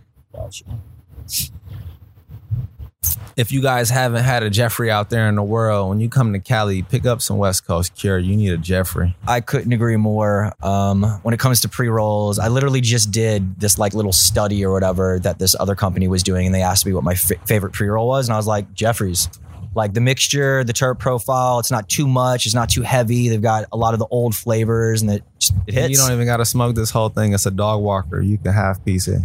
[3.36, 6.34] If you guys haven't had a Jeffrey out there in the world, when you come
[6.34, 8.20] to Cali, pick up some West Coast Cure.
[8.20, 9.16] You need a Jeffrey.
[9.28, 10.54] I couldn't agree more.
[10.62, 14.64] Um, when it comes to pre rolls, I literally just did this like little study
[14.64, 17.32] or whatever that this other company was doing, and they asked me what my f-
[17.48, 19.30] favorite pre roll was, and I was like Jeffrey's.
[19.76, 23.30] Like the mixture, the terp profile, it's not too much, it's not too heavy.
[23.30, 25.90] They've got a lot of the old flavors, and it just it hits.
[25.90, 27.34] You don't even got to smoke this whole thing.
[27.34, 28.22] It's a dog walker.
[28.22, 29.24] You can half piece it.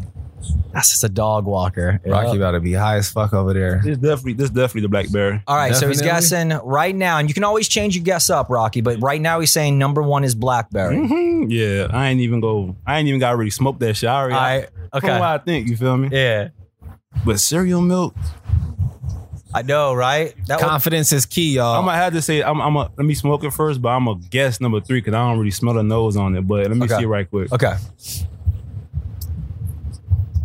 [0.72, 2.00] That's just a dog walker.
[2.06, 2.36] Rahkii Yep.
[2.36, 3.80] about to be high as fuck over there.
[3.82, 5.42] This definitely, this definitely the blackberry.
[5.46, 8.48] All right, so he's guessing right now, and you can always change your guess up,
[8.48, 8.84] Rahkii.
[8.84, 10.96] But right now, he's saying number one is blackberry.
[10.96, 11.46] Mhm.
[11.50, 12.76] Yeah, I ain't even go.
[12.86, 14.08] I ain't even got really smoked that shit.
[14.08, 16.08] I already, I From okay, what I think, you feel me?
[16.12, 16.48] yeah,
[17.24, 18.14] But cereal milk,
[19.54, 20.34] I know, right?
[20.46, 21.80] That would- Confidence is key, y'all.
[21.80, 24.06] I might have to say, I'm, I'm a, let me smoke it first, but I'm
[24.06, 26.42] a guess number three because I don't really smell a nose on it.
[26.46, 26.98] But let me Okay.
[26.98, 27.50] see right quick.
[27.52, 27.74] okay.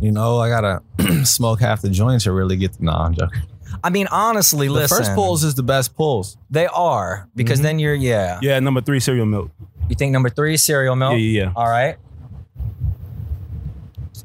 [0.03, 0.81] You know, I gotta
[1.25, 2.83] smoke half the joint to really get the.
[2.83, 3.41] Nah, I'm joking.
[3.83, 4.97] I mean, honestly, The listen.
[4.97, 6.37] first pulls is the best pulls.
[6.49, 7.63] They are because Mm-hmm.
[7.63, 8.39] then you're yeah.
[8.41, 9.49] Yeah, number three cereal milk.
[9.89, 11.13] You think number three is cereal milk?
[11.13, 11.51] Yeah, yeah, yeah.
[11.55, 11.95] All right.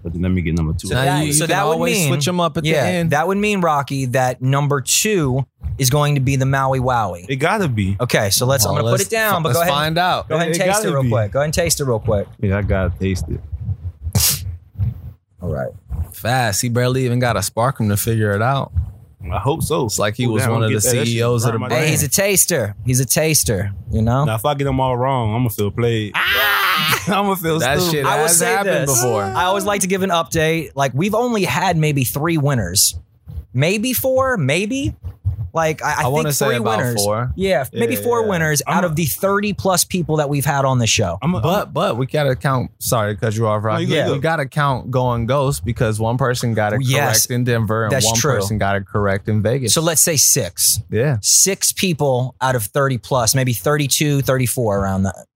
[0.02, 0.88] But then let me get number two.
[0.88, 2.74] So Now that, you- you so can that would always mean them up at the
[2.76, 3.10] end.
[3.10, 7.26] That would mean Rahkii that number two is going to be the Maui Wowie.
[7.28, 7.96] it gotta be.
[8.00, 8.64] Okay, so let's.
[8.64, 9.72] I'm Oh, gonna put let's- it down, but let's go ahead.
[9.74, 10.28] find out.
[10.28, 11.10] Go ahead and It taste it gotta real be.
[11.10, 11.32] quick.
[11.32, 12.26] Go ahead and taste it real quick.
[12.40, 13.40] Yeah, I gotta taste it.
[15.40, 15.70] All right.
[16.12, 16.62] Fast.
[16.62, 18.72] He barely even got a spark him to figure it out.
[19.32, 19.84] I hope so.
[19.86, 20.94] It's like he Ooh, was damn, one of the gonna that.
[21.00, 21.84] That CEOs of the burn brand.
[21.84, 22.74] Hey, he's a taster.
[22.86, 23.72] He's a taster.
[23.90, 24.24] You know.
[24.24, 26.12] Now, if I get them all wrong, I'm gonna feel played.
[26.14, 27.04] Ah!
[27.08, 27.96] I'm gonna feel That stupid.
[27.96, 29.02] shit I will has say happened this.
[29.02, 29.22] before.
[29.24, 30.70] I always like to give an update.
[30.76, 32.94] Like we've only had maybe three winners,
[33.52, 34.94] maybe four, maybe.
[35.52, 37.02] Like I, I, I think wanna say three about winners.
[37.04, 37.32] four.
[37.36, 38.28] Yeah, maybe Yeah, four yeah.
[38.28, 41.18] winners I'm out a- of the thirty plus people that we've had on the show.
[41.22, 42.70] I'm a, But but we gotta count.
[42.78, 43.86] Sorry to cut you off, Rahkii.
[43.86, 47.44] you yeah, we gotta count going ghost because one person got it Yes, correct in
[47.44, 48.34] Denver and that's one true.
[48.34, 49.72] person got it correct in Vegas.
[49.74, 50.80] So let's say six.
[50.90, 55.26] yeah, Six people out of 30 plus, maybe 32, 34 around that.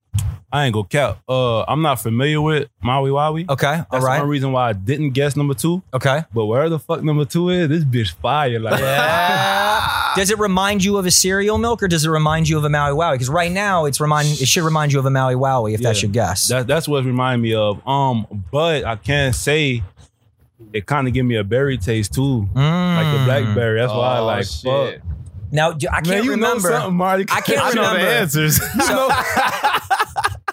[0.51, 1.17] I ain't gonna count.
[1.27, 3.49] Uh, I'm not familiar with Maui Wowie.
[3.49, 3.77] Okay.
[3.77, 4.19] That's all the right.
[4.19, 5.81] one reason why I didn't guess number two.
[5.93, 6.23] Okay.
[6.31, 8.59] But where the fuck number two is, this bitch fire.
[8.59, 10.13] Like, Yeah.
[10.15, 12.69] does it remind you of a cereal milk or does it remind you of a
[12.69, 13.13] Maui Wowie?
[13.15, 16.03] Because right now it's remind it should remind you of a Maui Wowie if that's
[16.03, 16.07] Yeah.
[16.07, 16.47] your guess.
[16.49, 17.81] That, that's what it remind me of.
[17.87, 19.81] Um, but I can't say
[20.71, 23.25] it kind of give me a berry taste too, like the Mm.
[23.25, 23.79] blackberry.
[23.79, 24.61] That's why I Oh, like shit.
[25.01, 25.09] fuck.
[25.51, 26.69] Now I can't Man, you remember.
[26.69, 27.25] know something, Marty.
[27.31, 28.01] I can't I know remember.
[28.01, 28.55] the answers.
[28.85, 29.09] So,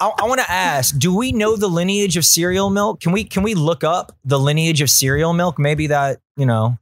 [0.01, 3.01] I, I want to ask: Do we know the lineage of cereal milk?
[3.01, 5.59] Can we can we look up the lineage of cereal milk?
[5.59, 6.79] Maybe that you know,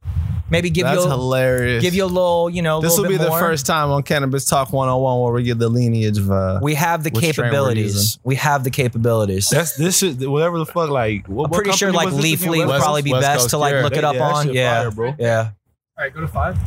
[0.49, 1.81] maybe give that's you a, hilarious.
[1.83, 2.79] give you a little you know.
[2.81, 3.39] this little will be bit the more.
[3.39, 6.31] first time on Cannabis Talk 101 where we get the lineage of.
[6.31, 8.19] Uh, We have the Which strain we're capabilities.
[8.23, 9.49] We have the capabilities.
[9.49, 10.29] That's this shit.
[10.29, 10.89] Whatever the fuck.
[10.89, 12.53] Like, what, I'm what pretty sure like was this again?
[12.53, 13.83] Leafly would probably be West best Coast to like Cure.
[13.83, 14.53] look it up that on.
[14.53, 15.15] Yeah, fire, bro.
[15.19, 15.51] yeah.
[15.97, 16.57] All right, go to five.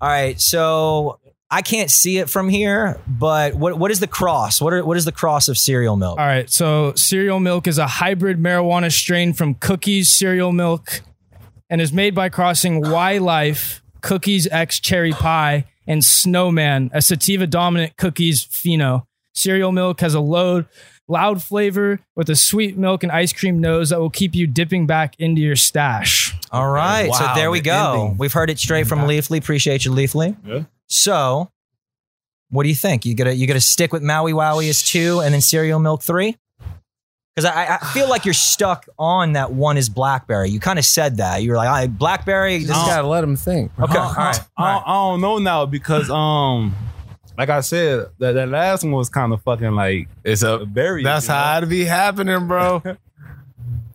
[0.00, 1.18] All right, so
[1.50, 4.60] I can't see it from here, but what what is the cross?
[4.60, 6.18] What are, what is the cross of cereal milk?
[6.18, 11.00] All right, so cereal milk is a hybrid marijuana strain from Cookies cereal milk,
[11.70, 17.46] and is made by crossing Y Life Cookies X Cherry Pie and Snowman, a sativa
[17.46, 19.04] dominant cookies pheno.
[19.32, 20.66] Cereal milk has a load,
[21.08, 24.86] loud flavor with a sweet milk and ice cream nose that will keep you dipping
[24.86, 26.34] back into your stash.
[26.50, 28.02] All right, so there we go.
[28.02, 28.18] ending.
[28.18, 29.38] We've heard it straight from Leafly.
[29.38, 30.36] Appreciate you, Leafly.
[30.44, 30.64] Yeah.
[30.88, 31.50] So,
[32.50, 33.04] what do you think?
[33.04, 36.36] You gonna you gonna stick with Maui Wowie as two, and then cereal milk three?
[37.34, 40.50] Because I, I feel like you're stuck on that one is blackberry.
[40.50, 41.40] You kind of said that.
[41.40, 42.58] You were like, I blackberry.
[42.58, 43.72] This Just gotta let him think.
[43.76, 43.84] bro.
[43.84, 44.40] okay, all right.
[44.56, 46.74] I, don't, I don't know now because um,
[47.36, 51.04] like I said, that, that last one was kind of fucking like It's a very.
[51.04, 52.82] That's how it be happening, bro.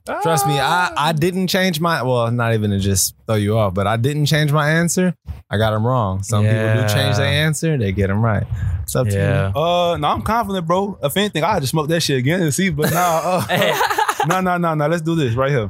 [0.05, 3.73] Trust me, I, I didn't change my well, not even to just throw you off,
[3.73, 5.15] but I didn't change my answer.
[5.49, 6.23] I got them wrong.
[6.23, 8.45] Some people do change their answer, they get them right.
[8.81, 9.51] It's up to Yeah.
[9.55, 9.61] you.
[9.61, 10.97] Uh, no, I'm confident, bro.
[11.01, 12.69] If anything, I just smoke that shit again and see.
[12.69, 14.87] But nah, uh, no, no, no, no.
[14.87, 15.69] Let's do this right here.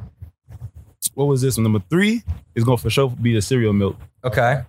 [1.14, 1.64] What was this one?
[1.64, 2.24] Number three
[2.56, 3.98] is gonna for sure be the cereal milk.
[4.24, 4.64] Okay.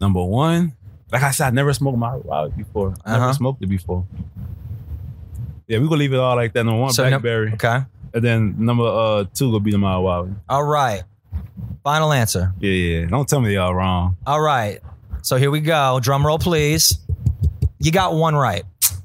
[0.00, 0.72] Number one,
[1.12, 2.94] like I said, I never smoked my wild before.
[3.04, 3.20] I Uh-huh.
[3.20, 4.06] Never smoked it before.
[5.68, 6.64] Yeah, we gonna leave it all like that.
[6.64, 7.80] Number one, So num- blackberry, Okay.
[8.14, 10.34] And then number uh two gonna be the mild wild.
[10.48, 11.02] All right.
[11.84, 12.52] Final answer.
[12.60, 13.06] Yeah, yeah.
[13.06, 14.16] Don't tell me y'all wrong.
[14.26, 14.80] All right.
[15.22, 15.98] So here we go.
[16.02, 16.98] Drum roll, please.
[17.78, 18.64] You got one right.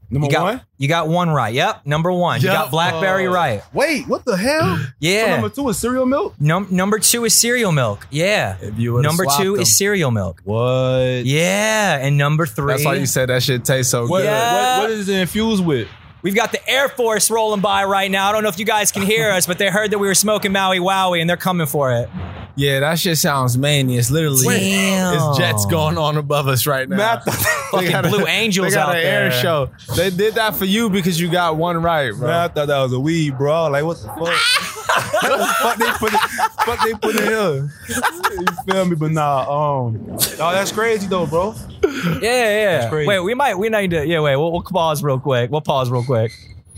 [0.09, 0.61] Number You got, one.
[0.77, 1.53] You got one right.
[1.53, 1.85] Yep.
[1.87, 2.39] Number one.
[2.41, 2.53] You Yep.
[2.55, 3.63] got blackberry Uh, right.
[3.73, 4.77] Wait, what the hell?
[4.77, 5.31] So Yeah.
[5.31, 6.35] number two is cereal milk.
[6.39, 8.05] Num- number two is cereal milk.
[8.11, 8.55] Yeah.
[8.61, 9.61] If you would've Number swapped two them.
[9.61, 10.41] is cereal milk.
[10.43, 11.23] What?
[11.25, 11.97] Yeah.
[11.97, 12.73] And number three.
[12.73, 14.25] That's why you said that shit tastes so What, good.
[14.25, 14.79] Yeah.
[14.79, 15.87] what, what is it infused with?
[16.25, 18.27] We've got the Air Force rolling by right now.
[18.27, 20.15] I don't know if you guys can hear us, but they heard that we were
[20.15, 22.09] smoking Maui Wowie and they're coming for it.
[22.55, 23.95] Yeah, that shit sounds many.
[23.95, 25.13] It's literally Damn.
[25.13, 26.97] it's jets going on above us right now.
[26.97, 29.23] Man, I thought- They Fucking got a- Blue Angels they got out an there.
[29.25, 29.69] air show.
[29.95, 32.27] They did that for you because you got one right, bro.
[32.27, 33.67] Man, I thought that was a weed, bro.
[33.67, 34.71] Like, what the fuck?
[34.87, 36.19] what the fuck they put it,
[36.65, 37.71] fuck they put in here?
[37.87, 38.95] You feel me?
[38.95, 40.17] But nah, um, oh,
[40.51, 41.53] that's crazy though, bro.
[41.83, 42.89] Yeah, yeah.
[42.89, 43.07] crazy.
[43.07, 45.51] Wait, we might, we need to, yeah, wait, we'll, we'll pause real quick.
[45.51, 46.31] We'll pause real quick.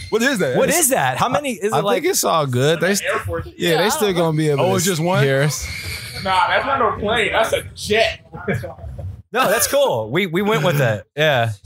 [0.09, 0.57] What is that?
[0.57, 1.17] What is that?
[1.17, 2.79] How many, is I it like, I think it's all good.
[2.79, 2.95] They,
[3.57, 5.23] yeah, they still gonna be able Oh, to it's just one?
[5.23, 5.65] hear us.
[6.23, 7.31] Nah, that's not no plane.
[7.31, 8.21] That's a jet.
[9.31, 10.09] no, that's cool.
[10.09, 11.05] We, we went with it.
[11.15, 11.51] Yeah.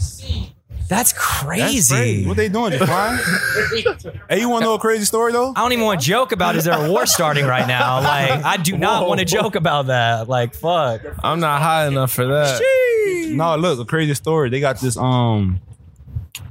[0.91, 2.25] That's crazy.
[2.25, 2.71] What they doing?
[2.77, 3.17] Just flying?
[4.29, 5.53] hey, you want to know a crazy story though?
[5.55, 8.01] I don't even want to joke about is there a war starting right now?
[8.11, 10.27] Like, I do not want to joke about that.
[10.27, 11.01] Like, fuck.
[11.23, 12.61] I'm not high enough for that.
[13.29, 14.49] No, look, a crazy story.
[14.49, 15.61] They got this um.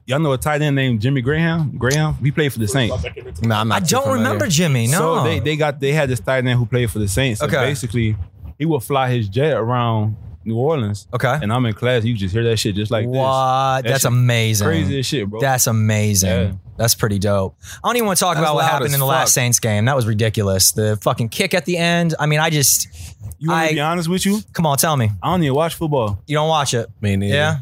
[0.07, 1.77] Y'all know a tight end named Jimmy Graham.
[1.77, 3.05] Graham, he played for the Saints.
[3.43, 4.23] Nah, I'm not I don't familiar.
[4.25, 4.87] remember Jimmy.
[4.87, 4.99] No.
[5.19, 7.41] So they they got they had this tight end who played for the Saints.
[7.41, 7.57] So Okay.
[7.61, 8.17] basically,
[8.59, 11.07] he would fly his jet around New Orleans.
[11.13, 11.39] okay.
[11.43, 12.05] And I'm in class.
[12.05, 13.15] You just hear that shit just like this.
[13.17, 13.83] what?
[13.83, 14.67] That That's amazing.
[14.67, 15.41] Crazy as shit, bro.
[15.41, 16.31] That's amazing.
[16.31, 16.53] Yeah.
[16.79, 17.57] That's pretty dope.
[17.85, 19.09] I don't even want to talk That's about what happened in the fuck.
[19.15, 19.85] last Saints game.
[19.85, 20.73] That was ridiculous.
[20.73, 22.15] The fucking kick at the end.
[22.19, 22.89] I mean, I just
[23.39, 24.41] you want I, to be honest with you?
[24.55, 25.11] come on, tell me.
[25.23, 26.23] I don't even watch football.
[26.27, 26.89] You don't watch it.
[27.03, 27.35] Me neither.
[27.35, 27.59] Yeah.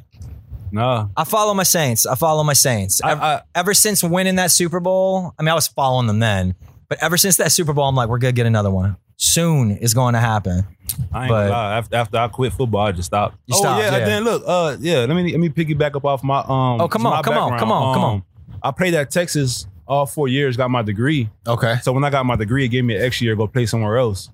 [0.71, 1.11] No.
[1.17, 2.07] I follow my Saints.
[2.07, 3.03] I follow my Saints.
[3.03, 6.21] I- Ever, I- ever since winning that Super Bowl, I mean, I was following them
[6.21, 6.55] then,
[6.89, 8.97] but ever since that Super Bowl, I'm like, we're gonna get another one.
[9.21, 10.65] Soon is going to happen.
[11.13, 11.77] I ain't But- gonna lie.
[11.79, 13.37] After, after I quit football, I just stopped.
[13.47, 14.05] You oh stopped, yeah, yeah.
[14.07, 15.01] then look, uh, yeah.
[15.01, 16.81] Let me let me piggyback up off my um.
[16.81, 18.15] Oh, come on, come on, come on, come on.
[18.15, 18.25] Um,
[18.63, 20.57] I played at Texas all four years.
[20.57, 21.29] Got my degree.
[21.47, 21.77] Okay.
[21.83, 23.67] So when I got my degree, it gave me an extra year to go play
[23.67, 24.31] somewhere else.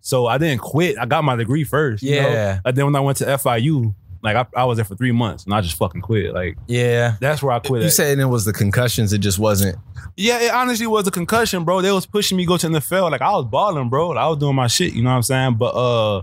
[0.00, 0.98] So I didn't quit.
[0.98, 2.02] I got my degree first.
[2.02, 2.28] you know?
[2.28, 2.60] Yeah.
[2.64, 5.44] And then when I went to FIU, like I, I was there for three months
[5.44, 6.32] and I just fucking quit.
[6.32, 7.16] Like Yeah.
[7.20, 7.80] that's where I quit.
[7.82, 7.92] You at.
[7.92, 9.12] saying it was the concussions?
[9.12, 9.76] It just wasn't.
[10.16, 11.80] Yeah, it honestly was a concussion, bro.
[11.80, 13.10] They was pushing me to go to NFL.
[13.10, 14.10] Like I was balling, bro.
[14.10, 15.54] Like, I was doing my shit, you know what I'm saying?
[15.54, 16.22] But uh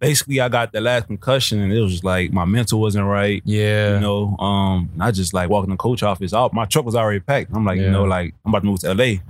[0.00, 3.42] basically I got the last concussion and it was just like my mental wasn't right.
[3.44, 3.94] Yeah.
[3.94, 6.32] You know, um, I just like walking in the coach office.
[6.32, 7.50] I, my truck was already packed.
[7.54, 9.04] I'm like, you know, like I'm about to move to LA.
[9.04, 9.20] And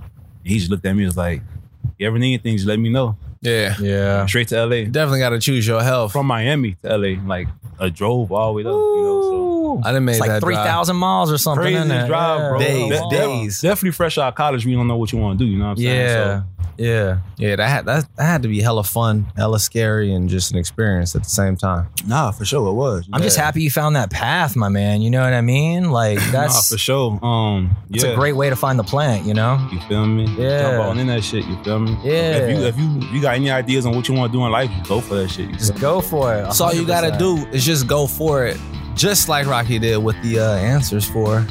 [0.43, 1.41] he just looked at me and was like,
[1.97, 3.17] You ever need anything, just let me know.
[3.45, 3.75] Yeah.
[3.79, 4.25] yeah.
[4.25, 4.83] Straight to LA.
[4.85, 6.11] Definitely got to choose your health.
[6.11, 7.21] From Miami to LA.
[7.25, 7.47] Like
[7.79, 9.21] a drove all the way up, you know.
[9.21, 10.65] So I done made It's like that three drive.
[10.67, 11.61] thousand miles or something.
[11.63, 12.49] crazy drive, Yeah.
[12.49, 12.59] bro.
[12.59, 13.61] Days, De- de- days.
[13.61, 15.65] Definitely fresh out of college, we don't know what you want to do, you know
[15.65, 15.95] what I'm saying?
[15.99, 16.39] Yeah.
[16.39, 16.43] So,
[16.77, 17.19] Yeah.
[17.37, 20.57] Yeah, that had that, that had to be hella fun, hella scary, and just an
[20.57, 21.87] experience at the same time.
[22.07, 23.07] nah, for sure it was.
[23.11, 25.01] I'm just happy you found that path, my man.
[25.01, 25.91] You know what I mean?
[25.91, 27.19] Like Nah, that's for sure.
[27.23, 28.11] Um, it's yeah.
[28.11, 29.65] a great way to find the plant, you know?
[29.71, 30.25] You feel me?
[30.37, 30.61] Yeah.
[30.61, 31.45] Jump on in that shit.
[31.45, 31.97] You feel me?
[32.03, 32.37] Yeah.
[32.37, 34.51] If you if you you got any ideas on what you want to do in
[34.51, 35.49] life, go for that shit.
[35.49, 36.43] You Just go for it.
[36.43, 38.57] That's all you got to do is just go for it,
[38.95, 41.45] just like Rahkii did with the uh, answers for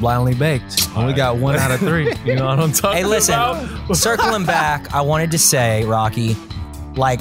[0.00, 0.88] blindly baked.
[0.96, 2.12] And we got one out of three.
[2.24, 2.94] You know what I'm talking about?
[2.94, 3.96] Hey, listen, about?
[3.96, 6.36] circling back, I wanted to say, Rahkii,
[6.96, 7.20] like,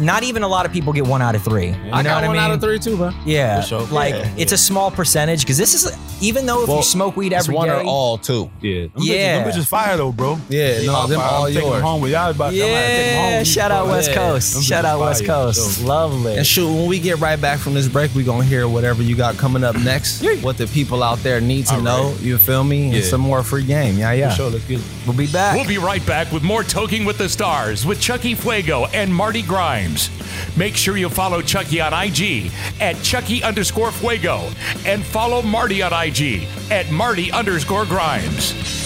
[0.00, 1.68] not even a lot of people get one out of three.
[1.68, 2.44] You I know got what I one mean?
[2.44, 3.10] out of three too, bro.
[3.24, 3.82] Yeah, For sure.
[3.86, 4.30] like Yeah.
[4.36, 7.44] it's a small percentage because this is even though if Well, you smoke weed It's
[7.44, 8.50] every one day, or all two.
[8.62, 8.82] Yeah.
[8.82, 9.14] Them Yeah.
[9.42, 10.38] Bitches, them bitches fire though, bro.
[10.48, 11.28] Yeah, no, them fire.
[11.30, 11.76] all I'm taking yours.
[11.78, 12.30] them home with y'all.
[12.30, 15.86] About, I'm gonna take home yeah, shout out West Coast, shout out West Coast, so.
[15.86, 16.36] lovely.
[16.36, 19.14] And shoot, when we get right back from this break, we gonna hear whatever you
[19.16, 20.22] got coming up next.
[20.42, 22.10] What the people out there need to All know.
[22.10, 22.20] right.
[22.20, 22.88] You feel me?
[22.90, 22.96] Yeah.
[22.96, 23.98] And some more free game.
[23.98, 24.30] Yeah, yeah.
[24.30, 24.84] For sure, let's get it.
[25.06, 25.54] We'll be back.
[25.54, 29.42] We'll be right back with more Toking with the Stars with Chuckie Fuego and Marty
[29.42, 29.85] Grimes.
[29.86, 30.56] Grimes.
[30.56, 34.50] Make sure you follow Chuckie on IG at Chucky underscore Fuego
[34.84, 38.85] and follow Marty on IG at Marty underscore Grimes.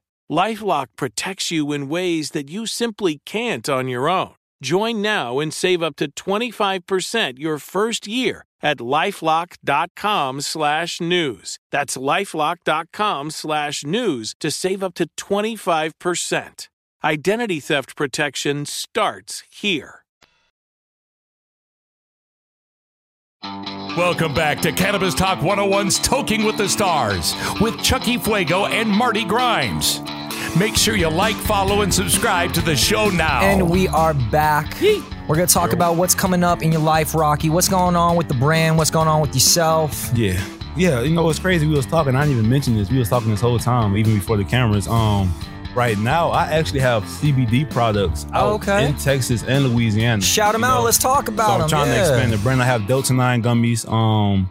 [0.31, 4.31] Lifelock protects you in ways that you simply can't on your own.
[4.63, 11.57] Join now and save up to 25% your first year at lifelock.com slash news.
[11.69, 16.67] That's lifelock.com slash news to save up to 25%.
[17.03, 20.05] Identity theft protection starts here.
[23.97, 29.25] Welcome back to Cannabis Talk 101's Toking with the Stars with Chuckie Fuego and Marty
[29.25, 29.99] Grimes.
[30.57, 33.41] Make sure you like, follow, and subscribe to the show now.
[33.41, 34.79] And we are back.
[35.27, 37.49] We're going to talk about what's coming up in your life, Rahkii.
[37.49, 38.77] What's going on with the brand?
[38.77, 40.11] What's going on with yourself?
[40.13, 40.39] Yeah.
[40.75, 41.65] Yeah, you know what's crazy?
[41.67, 42.91] We was talking, I didn't even mention this.
[42.91, 44.87] We was talking this whole time, even before the cameras.
[44.87, 45.33] Um,
[45.73, 48.87] right now, I actually have CBD products out okay.
[48.87, 50.21] in Texas and Louisiana.
[50.21, 50.77] Shout them You out.
[50.79, 51.69] know, Let's talk about so about I'm them.
[51.69, 52.61] trying to expand the brand.
[52.61, 53.89] I have Delta Nine gummies.
[53.91, 54.49] Um,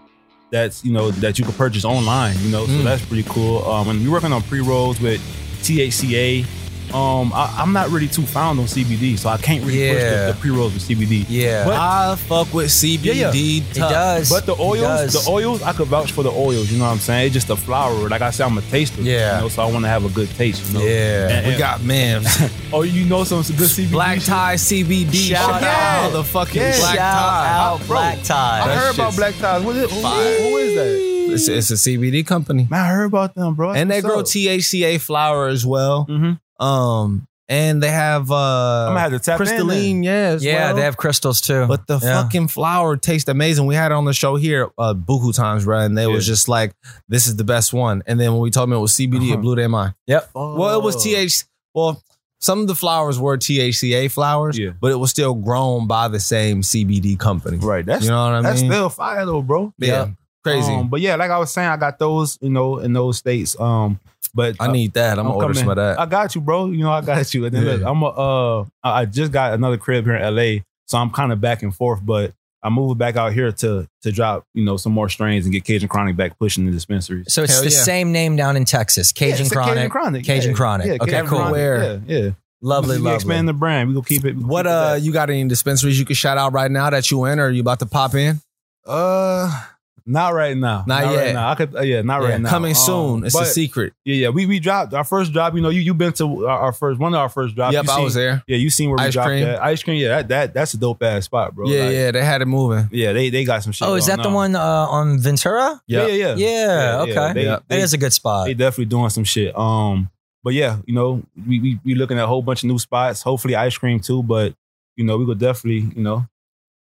[0.51, 2.37] that's you know that you can purchase online.
[2.41, 2.85] You know, so Mm.
[2.85, 3.65] that's pretty cool.
[3.71, 5.21] Um, and we're working on pre rolls with
[5.61, 6.46] THCA.
[6.92, 9.92] Um, I, I'm not really too found on CBD, so I can't really Yeah.
[9.92, 11.25] push the, the pre rolls with CBD.
[11.29, 11.64] Yeah.
[11.64, 13.14] but I fuck with CBD.
[13.14, 13.62] Yeah, yeah.
[13.75, 13.90] tough.
[13.92, 14.29] does.
[14.29, 16.68] but the oils, the oils, I could vouch for the oils.
[16.73, 17.27] You know what I'm saying?
[17.27, 18.09] It's just the flower.
[18.09, 19.03] Like I said, I'm a taster.
[19.03, 19.37] Yeah.
[19.37, 20.66] You know, so I want to have a good taste.
[20.73, 20.85] You know?
[20.85, 22.25] Yeah, And- we and- got man.
[22.73, 23.90] Oh, you know some good CBD.
[23.92, 24.27] Black shit?
[24.29, 25.12] tie CBD.
[25.31, 26.05] Shout Shout out.
[26.05, 26.77] out the fucking Yeah.
[26.79, 27.49] black Shout tie.
[27.59, 28.61] out Bro, Black Tie.
[28.64, 29.62] I heard about black ties.
[29.64, 31.10] What is, who, who is that?
[31.35, 33.73] It's, it's a CBD company, Man, I heard about them, bro.
[33.73, 34.27] and they What's grow up?
[34.27, 36.07] THCA flower as well.
[36.09, 36.38] Mhm.
[36.64, 40.03] Um, and they have uh, I'm gonna have to tap in crystalline.
[40.05, 40.77] Yeah, as yeah, well.
[40.77, 41.66] they have crystals too.
[41.66, 42.23] But the Yeah.
[42.23, 43.66] fucking flower tastes amazing.
[43.66, 46.49] We had it on the show here uh buku times, bro, and they was just
[46.49, 46.75] like,
[47.09, 49.38] "This is the best one." And then when we told them it was CBD, Uh-huh.
[49.38, 49.95] it blew their mind.
[50.07, 50.31] Yep.
[50.35, 51.01] Well, it was Oh.
[51.01, 51.45] TH.
[51.75, 52.01] Well,
[52.40, 54.71] some of the flowers were THCA flowers, Yeah.
[54.81, 57.57] but it was still grown by the same CBD company.
[57.59, 57.85] Right.
[57.85, 58.71] That's You know what I that's mean?
[58.71, 59.75] That's still fire though, bro.
[59.79, 60.07] yeah,
[60.42, 60.72] crazy.
[60.72, 63.59] Um, but yeah, like I was saying, I got those, you know, in those states.
[63.61, 63.98] Um,
[64.35, 65.18] but I need that.
[65.18, 65.59] I'm, gonna order coming.
[65.59, 65.98] some of that.
[65.98, 66.66] I got you, bro.
[66.66, 67.44] You know, I got you.
[67.46, 67.72] And then Yeah.
[67.72, 71.11] look, I'm a, uh, I I just got another crib here in LA, so I'm
[71.11, 72.00] kind of back and forth.
[72.05, 75.53] But I'm moving back out here to to drop, you know, some more strains and
[75.53, 77.33] get Cajun Chronic back pushing the dispensaries.
[77.33, 77.76] So it's Hell the yeah.
[77.83, 79.74] same name down in Texas, Yeah, Cajun it's Chronic.
[79.74, 80.24] Cajun Chronic.
[80.24, 80.57] Cajun yeah.
[80.57, 80.87] Chronic.
[80.87, 81.38] Yeah, Okay, Cajun cool.
[81.38, 81.53] Chronic.
[81.53, 82.03] Where?
[82.07, 82.31] Yeah, yeah.
[82.62, 83.14] Lovely, we lovely.
[83.14, 83.88] expand the brand.
[83.88, 84.37] We gonna keep it.
[84.37, 85.00] we gonna what keep it uh that.
[85.00, 87.62] you got any dispensaries you can shout out right now that you in or you
[87.62, 88.40] about to pop in?
[88.87, 89.64] Uh,
[90.11, 90.85] not right now.
[90.87, 91.35] Not right yet.
[91.35, 91.51] now.
[91.51, 91.75] I could.
[91.77, 92.51] Uh, yeah, not Yeah, right now.
[92.51, 93.25] Coming Um, soon.
[93.25, 93.92] It's a secret.
[94.05, 94.29] Yeah, yeah.
[94.31, 95.55] We we dropped our first drop.
[95.55, 97.73] You know, you you been to our, our first one of our first drops.
[97.75, 98.42] Yep, You I seen- was there.
[98.46, 99.44] Yeah, you seen where we dropped cream.
[99.44, 99.96] that ice cream?
[100.01, 101.68] Yeah, that, that that's a dope ass spot, bro.
[101.68, 102.88] yeah, Like, yeah, they had it moving.
[102.92, 103.12] yeah.
[103.12, 103.87] They they got some shit.
[103.88, 105.81] Oh, is going that the one uh, on Ventura?
[105.87, 106.35] Yeah, yeah, yeah.
[106.37, 107.33] Yeah, okay.
[107.35, 107.62] They, Yep.
[107.68, 108.46] they, It is a good spot.
[108.46, 109.57] they definitely doing some shit.
[109.57, 110.11] Um,
[110.42, 113.23] but yeah, you know, we we we looking at a whole bunch of new spots.
[113.23, 114.23] Hopefully, ice cream too.
[114.23, 114.55] But
[114.96, 116.27] you know, we could definitely, you know,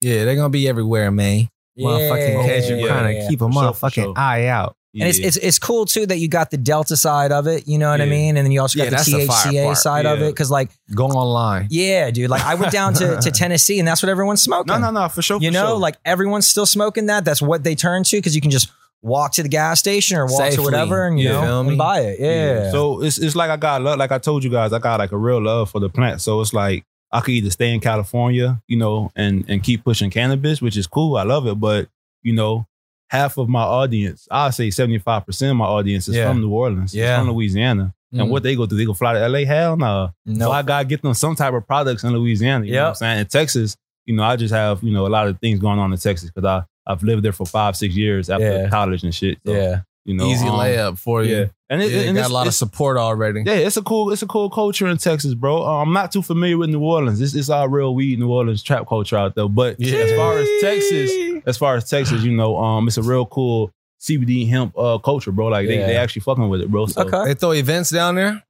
[0.01, 1.49] Yeah, they're gonna be everywhere, man.
[1.85, 2.69] Motherfucking case.
[2.69, 3.21] You're oh, yeah, trying yeah.
[3.23, 4.13] to keep a For sure, motherfucking sure.
[4.17, 4.75] eye out.
[4.99, 7.77] And it's, it's it's cool too that you got the Delta side of it, you
[7.77, 8.35] know what I mean?
[8.35, 10.35] And then you also got Yeah, the that's the fire THCA side of it.
[10.35, 11.67] Cause like, Go online.
[11.69, 14.73] yeah, dude, like I went down to, to Tennessee and that's what everyone's smoking.
[14.73, 15.37] no, no, no, for sure.
[15.39, 15.77] You for know, sure.
[15.77, 17.25] like everyone's still smoking that.
[17.25, 18.71] That's what they turn to because you can just
[19.03, 21.41] walk to the gas station or walk to whatever and you Yeah.
[21.45, 21.69] Know me?
[21.69, 22.19] and buy it.
[22.19, 22.71] Yeah.
[22.71, 25.11] So it's it's like I got love, like I told you guys, I got like
[25.11, 26.21] a real love for the plant.
[26.21, 30.09] So it's like I could either stay in California, you know, and and keep pushing
[30.09, 31.17] cannabis, which is cool.
[31.17, 31.87] I love it, but
[32.23, 32.65] you know,
[33.09, 36.29] half of my audience, I'll say seventy five percent of my audience is Yeah.
[36.29, 37.17] from New Orleans, it's Yeah.
[37.19, 37.93] from Louisiana.
[38.13, 38.21] Mhm.
[38.21, 39.45] And what they go through, they go fly to LA?
[39.45, 40.11] Hell no.
[40.25, 40.45] no.
[40.45, 42.65] So I gotta get them some type of products in Louisiana.
[42.65, 43.19] You know what I'm saying?
[43.19, 45.91] In Texas, you know, I just have, you know, a lot of things going on
[45.91, 48.69] in Texas because I I've lived there for five, six years after Yeah.
[48.69, 49.37] college and shit.
[49.45, 49.81] So, yeah.
[50.07, 51.35] You know, Easy um, layup for you.
[51.35, 51.45] Yeah.
[51.69, 53.43] And it, Yeah, and got it's- a lot of support already.
[53.45, 55.61] yeah, it's a cool, it's a cool culture in Texas, bro.
[55.63, 57.19] Uh, I'm not too familiar with New Orleans.
[57.19, 59.49] It's, it's all real weed New Orleans trap culture out there.
[59.49, 59.97] But Yeah.
[59.97, 61.11] as far as Texas,
[61.45, 63.69] as far as Texas, you know, um, it's a real cool
[64.01, 65.47] CBD hemp uh, culture, bro.
[65.47, 65.87] Like they, Yeah.
[65.87, 66.85] they actually fucking with it, bro.
[66.85, 67.25] So Okay.
[67.25, 68.41] They throw events down there.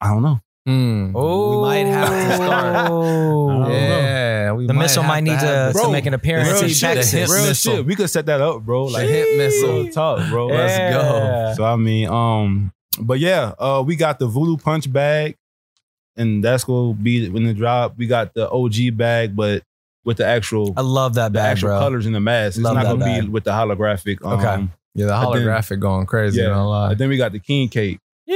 [0.00, 0.40] I don't know.
[0.64, 1.12] Hmm.
[1.14, 2.74] Oh, we might have to start.
[2.90, 3.60] know.
[4.56, 6.48] Yeah, we The might missile have might need to, have to Bro, make an appearance
[6.50, 7.12] real in shit, Texas.
[7.12, 7.76] hemp real missile.
[7.76, 7.86] shit.
[7.86, 8.84] We could set that up, bro.
[8.86, 9.82] Like hemp missile.
[9.84, 10.46] real talk, bro.
[10.48, 11.54] Let's go.
[11.56, 15.36] So I mean, um, but yeah, uh, we got the voodoo punch bag,
[16.16, 17.94] and that's gonna be in the drop.
[17.96, 19.62] We got the OG bag, but
[20.04, 21.78] with the actual I love that the bag, actual bro.
[21.80, 22.56] colors in the mask.
[22.56, 23.22] It's Love not gonna bag.
[23.24, 24.24] be with the holographic.
[24.24, 24.68] Um, Okay.
[24.94, 26.40] Yeah, the And then- holographic going crazy.
[26.40, 26.48] Yeah.
[26.48, 26.90] Don't lie.
[26.92, 27.98] And then we got the king cake.
[28.24, 28.34] Yee.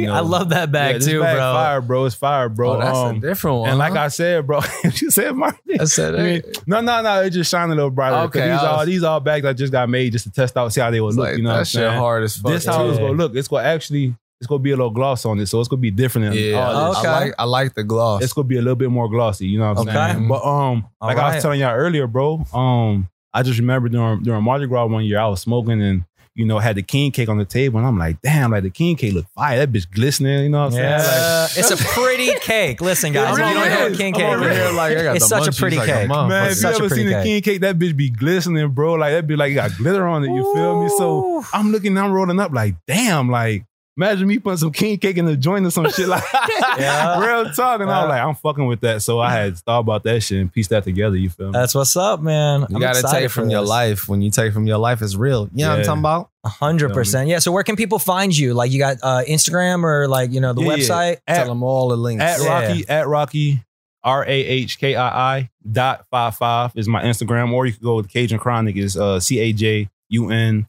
[0.00, 0.14] Know.
[0.14, 1.52] I love that bag this too, bag bro.
[1.52, 2.04] Fire, bro.
[2.06, 2.74] It's fire, bro.
[2.74, 3.68] oh, that's Um, a different one.
[3.70, 4.00] and like huh?
[4.00, 5.80] I said, bro, you said Martin.
[5.80, 7.22] I said, I mean, no, no, no.
[7.22, 8.16] It just shine a little brighter.
[8.16, 10.56] 'Cause Okay, these I all these all bags I just got made just to test
[10.56, 11.26] out, see how they would look.
[11.28, 11.98] like, you know that what I'm shit saying?
[11.98, 12.52] hard as fuck.
[12.52, 13.34] This how it's gonna look.
[13.36, 15.90] It's gonna actually it's gonna be a little gloss on it, so it's gonna be
[15.92, 16.98] different than Yeah, all this.
[16.98, 17.08] Okay.
[17.08, 18.22] I like I like the gloss.
[18.22, 19.46] It's gonna be a little bit more glossy.
[19.46, 20.12] You know what I'm Okay.
[20.14, 20.28] saying?
[20.28, 22.44] But um, All like I was telling y'all earlier, bro.
[22.52, 26.04] Um, I just remember during during Mardi Gras one year, I was smoking and.
[26.34, 28.70] You know, had the king cake on the table, and I'm like, damn, like the
[28.70, 29.58] king cake look fire.
[29.58, 30.44] That bitch glistening.
[30.44, 31.10] You know what I'm Yeah, saying?
[31.10, 32.80] Like, uh, it's a pretty cake.
[32.80, 35.16] Listen, guys, if you don't know what king cake over here is, like I got
[35.16, 36.08] it's the such a pretty like cake.
[36.08, 36.28] motherfucker.
[36.30, 37.24] Man, It's if you such a ever pretty seen the cake.
[37.24, 38.94] king cake, that bitch be glistening, bro.
[38.94, 40.28] Like that be like it got glitter on it.
[40.32, 40.88] You feel me?
[40.96, 43.66] So I'm looking, I'm rolling up, like, damn, like
[43.96, 46.22] imagine me putting some king cake in the joint or some shit like
[46.78, 47.20] Yeah.
[47.20, 47.80] real talk.
[47.80, 48.02] And I Yeah.
[48.04, 49.02] was like, I'm fucking with that.
[49.02, 51.16] So I had thought about that shit and pieced that together.
[51.16, 51.52] You feel me?
[51.52, 52.60] That's what's up, man.
[52.68, 54.08] you I'm gotta take for from your life.
[54.08, 55.48] When you take from your life, it's real.
[55.54, 56.30] You know what I'm talking about?
[56.44, 57.28] Hundred percent.
[57.28, 57.38] Yeah.
[57.38, 58.54] So where can people find you?
[58.54, 60.76] Like you got uh, Instagram or like you know the Yeah, yeah.
[60.76, 61.16] website?
[61.28, 62.22] At- Tell them all the links.
[62.24, 62.46] at Yeah.
[62.74, 63.64] Rahkii, at Rahkii,
[64.02, 67.82] R A H K I I dot five five is my Instagram, or you could
[67.82, 70.66] go with Cajun Chronic is uh C A J U N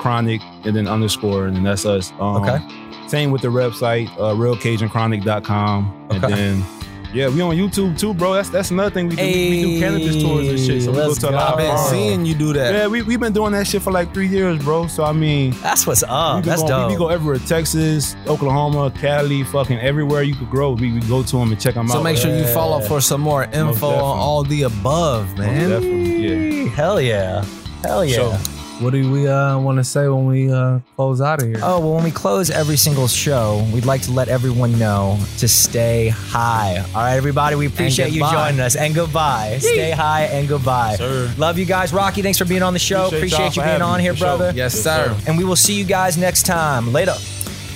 [0.00, 2.12] Chronic and then underscore, and then that's us.
[2.18, 2.58] Um, Okay.
[3.06, 6.06] Same with the website, uh, realcajunChronic.com.
[6.10, 6.34] And Okay.
[6.34, 6.64] then,
[7.12, 8.34] yeah, we on YouTube too, bro.
[8.34, 9.22] That's that's another thing we do.
[9.22, 10.82] we, we do cannabis tours and shit.
[10.84, 11.90] So we go to a lot I've of farms.
[11.90, 12.72] seeing you do that.
[12.72, 14.86] Yeah, we we been doing that shit for like three years, bro.
[14.86, 16.44] So I mean, That's what's up.
[16.44, 16.86] That's go, dope.
[16.88, 20.70] we, we go everywhere, Texas, Oklahoma, Cali, fucking everywhere you could grow.
[20.72, 21.98] We, we go to them and check them So out.
[21.98, 22.54] So make sure you Yeah.
[22.54, 25.70] follow for some more info on all the above, Most man.
[25.70, 26.68] definitely, yeah.
[26.76, 27.44] Hell yeah.
[27.82, 28.16] Hell yeah.
[28.16, 28.38] So-
[28.80, 31.60] What do we uh, want to say when we uh, close out of here?
[31.62, 35.46] Oh, well, when we close every single show, we'd like to let everyone know to
[35.46, 36.78] stay high.
[36.94, 38.76] All right, everybody, we appreciate you joining us.
[38.76, 39.58] And goodbye.
[39.60, 40.96] Stay high and goodbye.
[40.96, 41.30] Sir.
[41.36, 41.92] Love you guys.
[41.92, 43.08] Rahkii, thanks for being on the show.
[43.08, 44.38] Appreciate Appreciate, y'all you for being on here, for sure.
[44.38, 44.52] brother.
[44.56, 45.14] yes, sir.
[45.26, 46.90] And we will see you guys next time.
[46.90, 47.14] Later.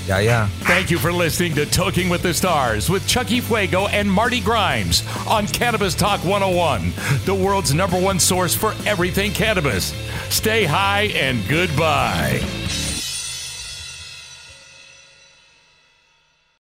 [0.06, 0.46] Yeah, yeah.
[0.64, 5.02] Thank you for listening to Toking with the Stars with Chuckie Fuego and Marty Grimes
[5.26, 6.92] on Cannabis Talk 101,
[7.24, 9.94] the world's number one source for everything cannabis.
[10.28, 12.40] Stay high and goodbye.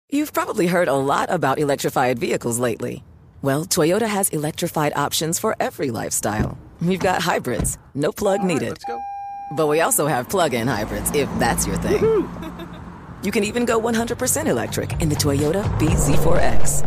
[0.08, 3.02] You've probably heard a lot about electrified vehicles lately.
[3.42, 6.56] Well, Toyota has electrified options for every lifestyle.
[6.80, 8.78] We've got hybrids, no plug needed.
[9.52, 12.28] But we also have plug in hybrids, if that's your thing.
[13.24, 16.84] You can even go 100% electric in the Toyota BZ4X.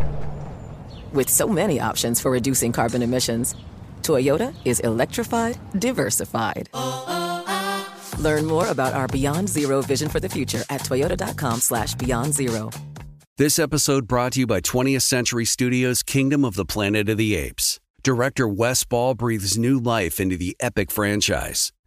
[1.12, 3.56] With so many options for reducing carbon emissions,
[4.04, 6.70] Toyota is electrified, diversified.
[8.20, 12.70] Learn more about our Beyond Zero vision for the future at toyota.com slash beyond zero.
[13.38, 17.36] This episode brought to you by 20th Century Studios' Kingdom of the Planet of the
[17.36, 17.80] Apes.
[18.04, 21.74] Director Wes Ball breathes new life into the epic franchise.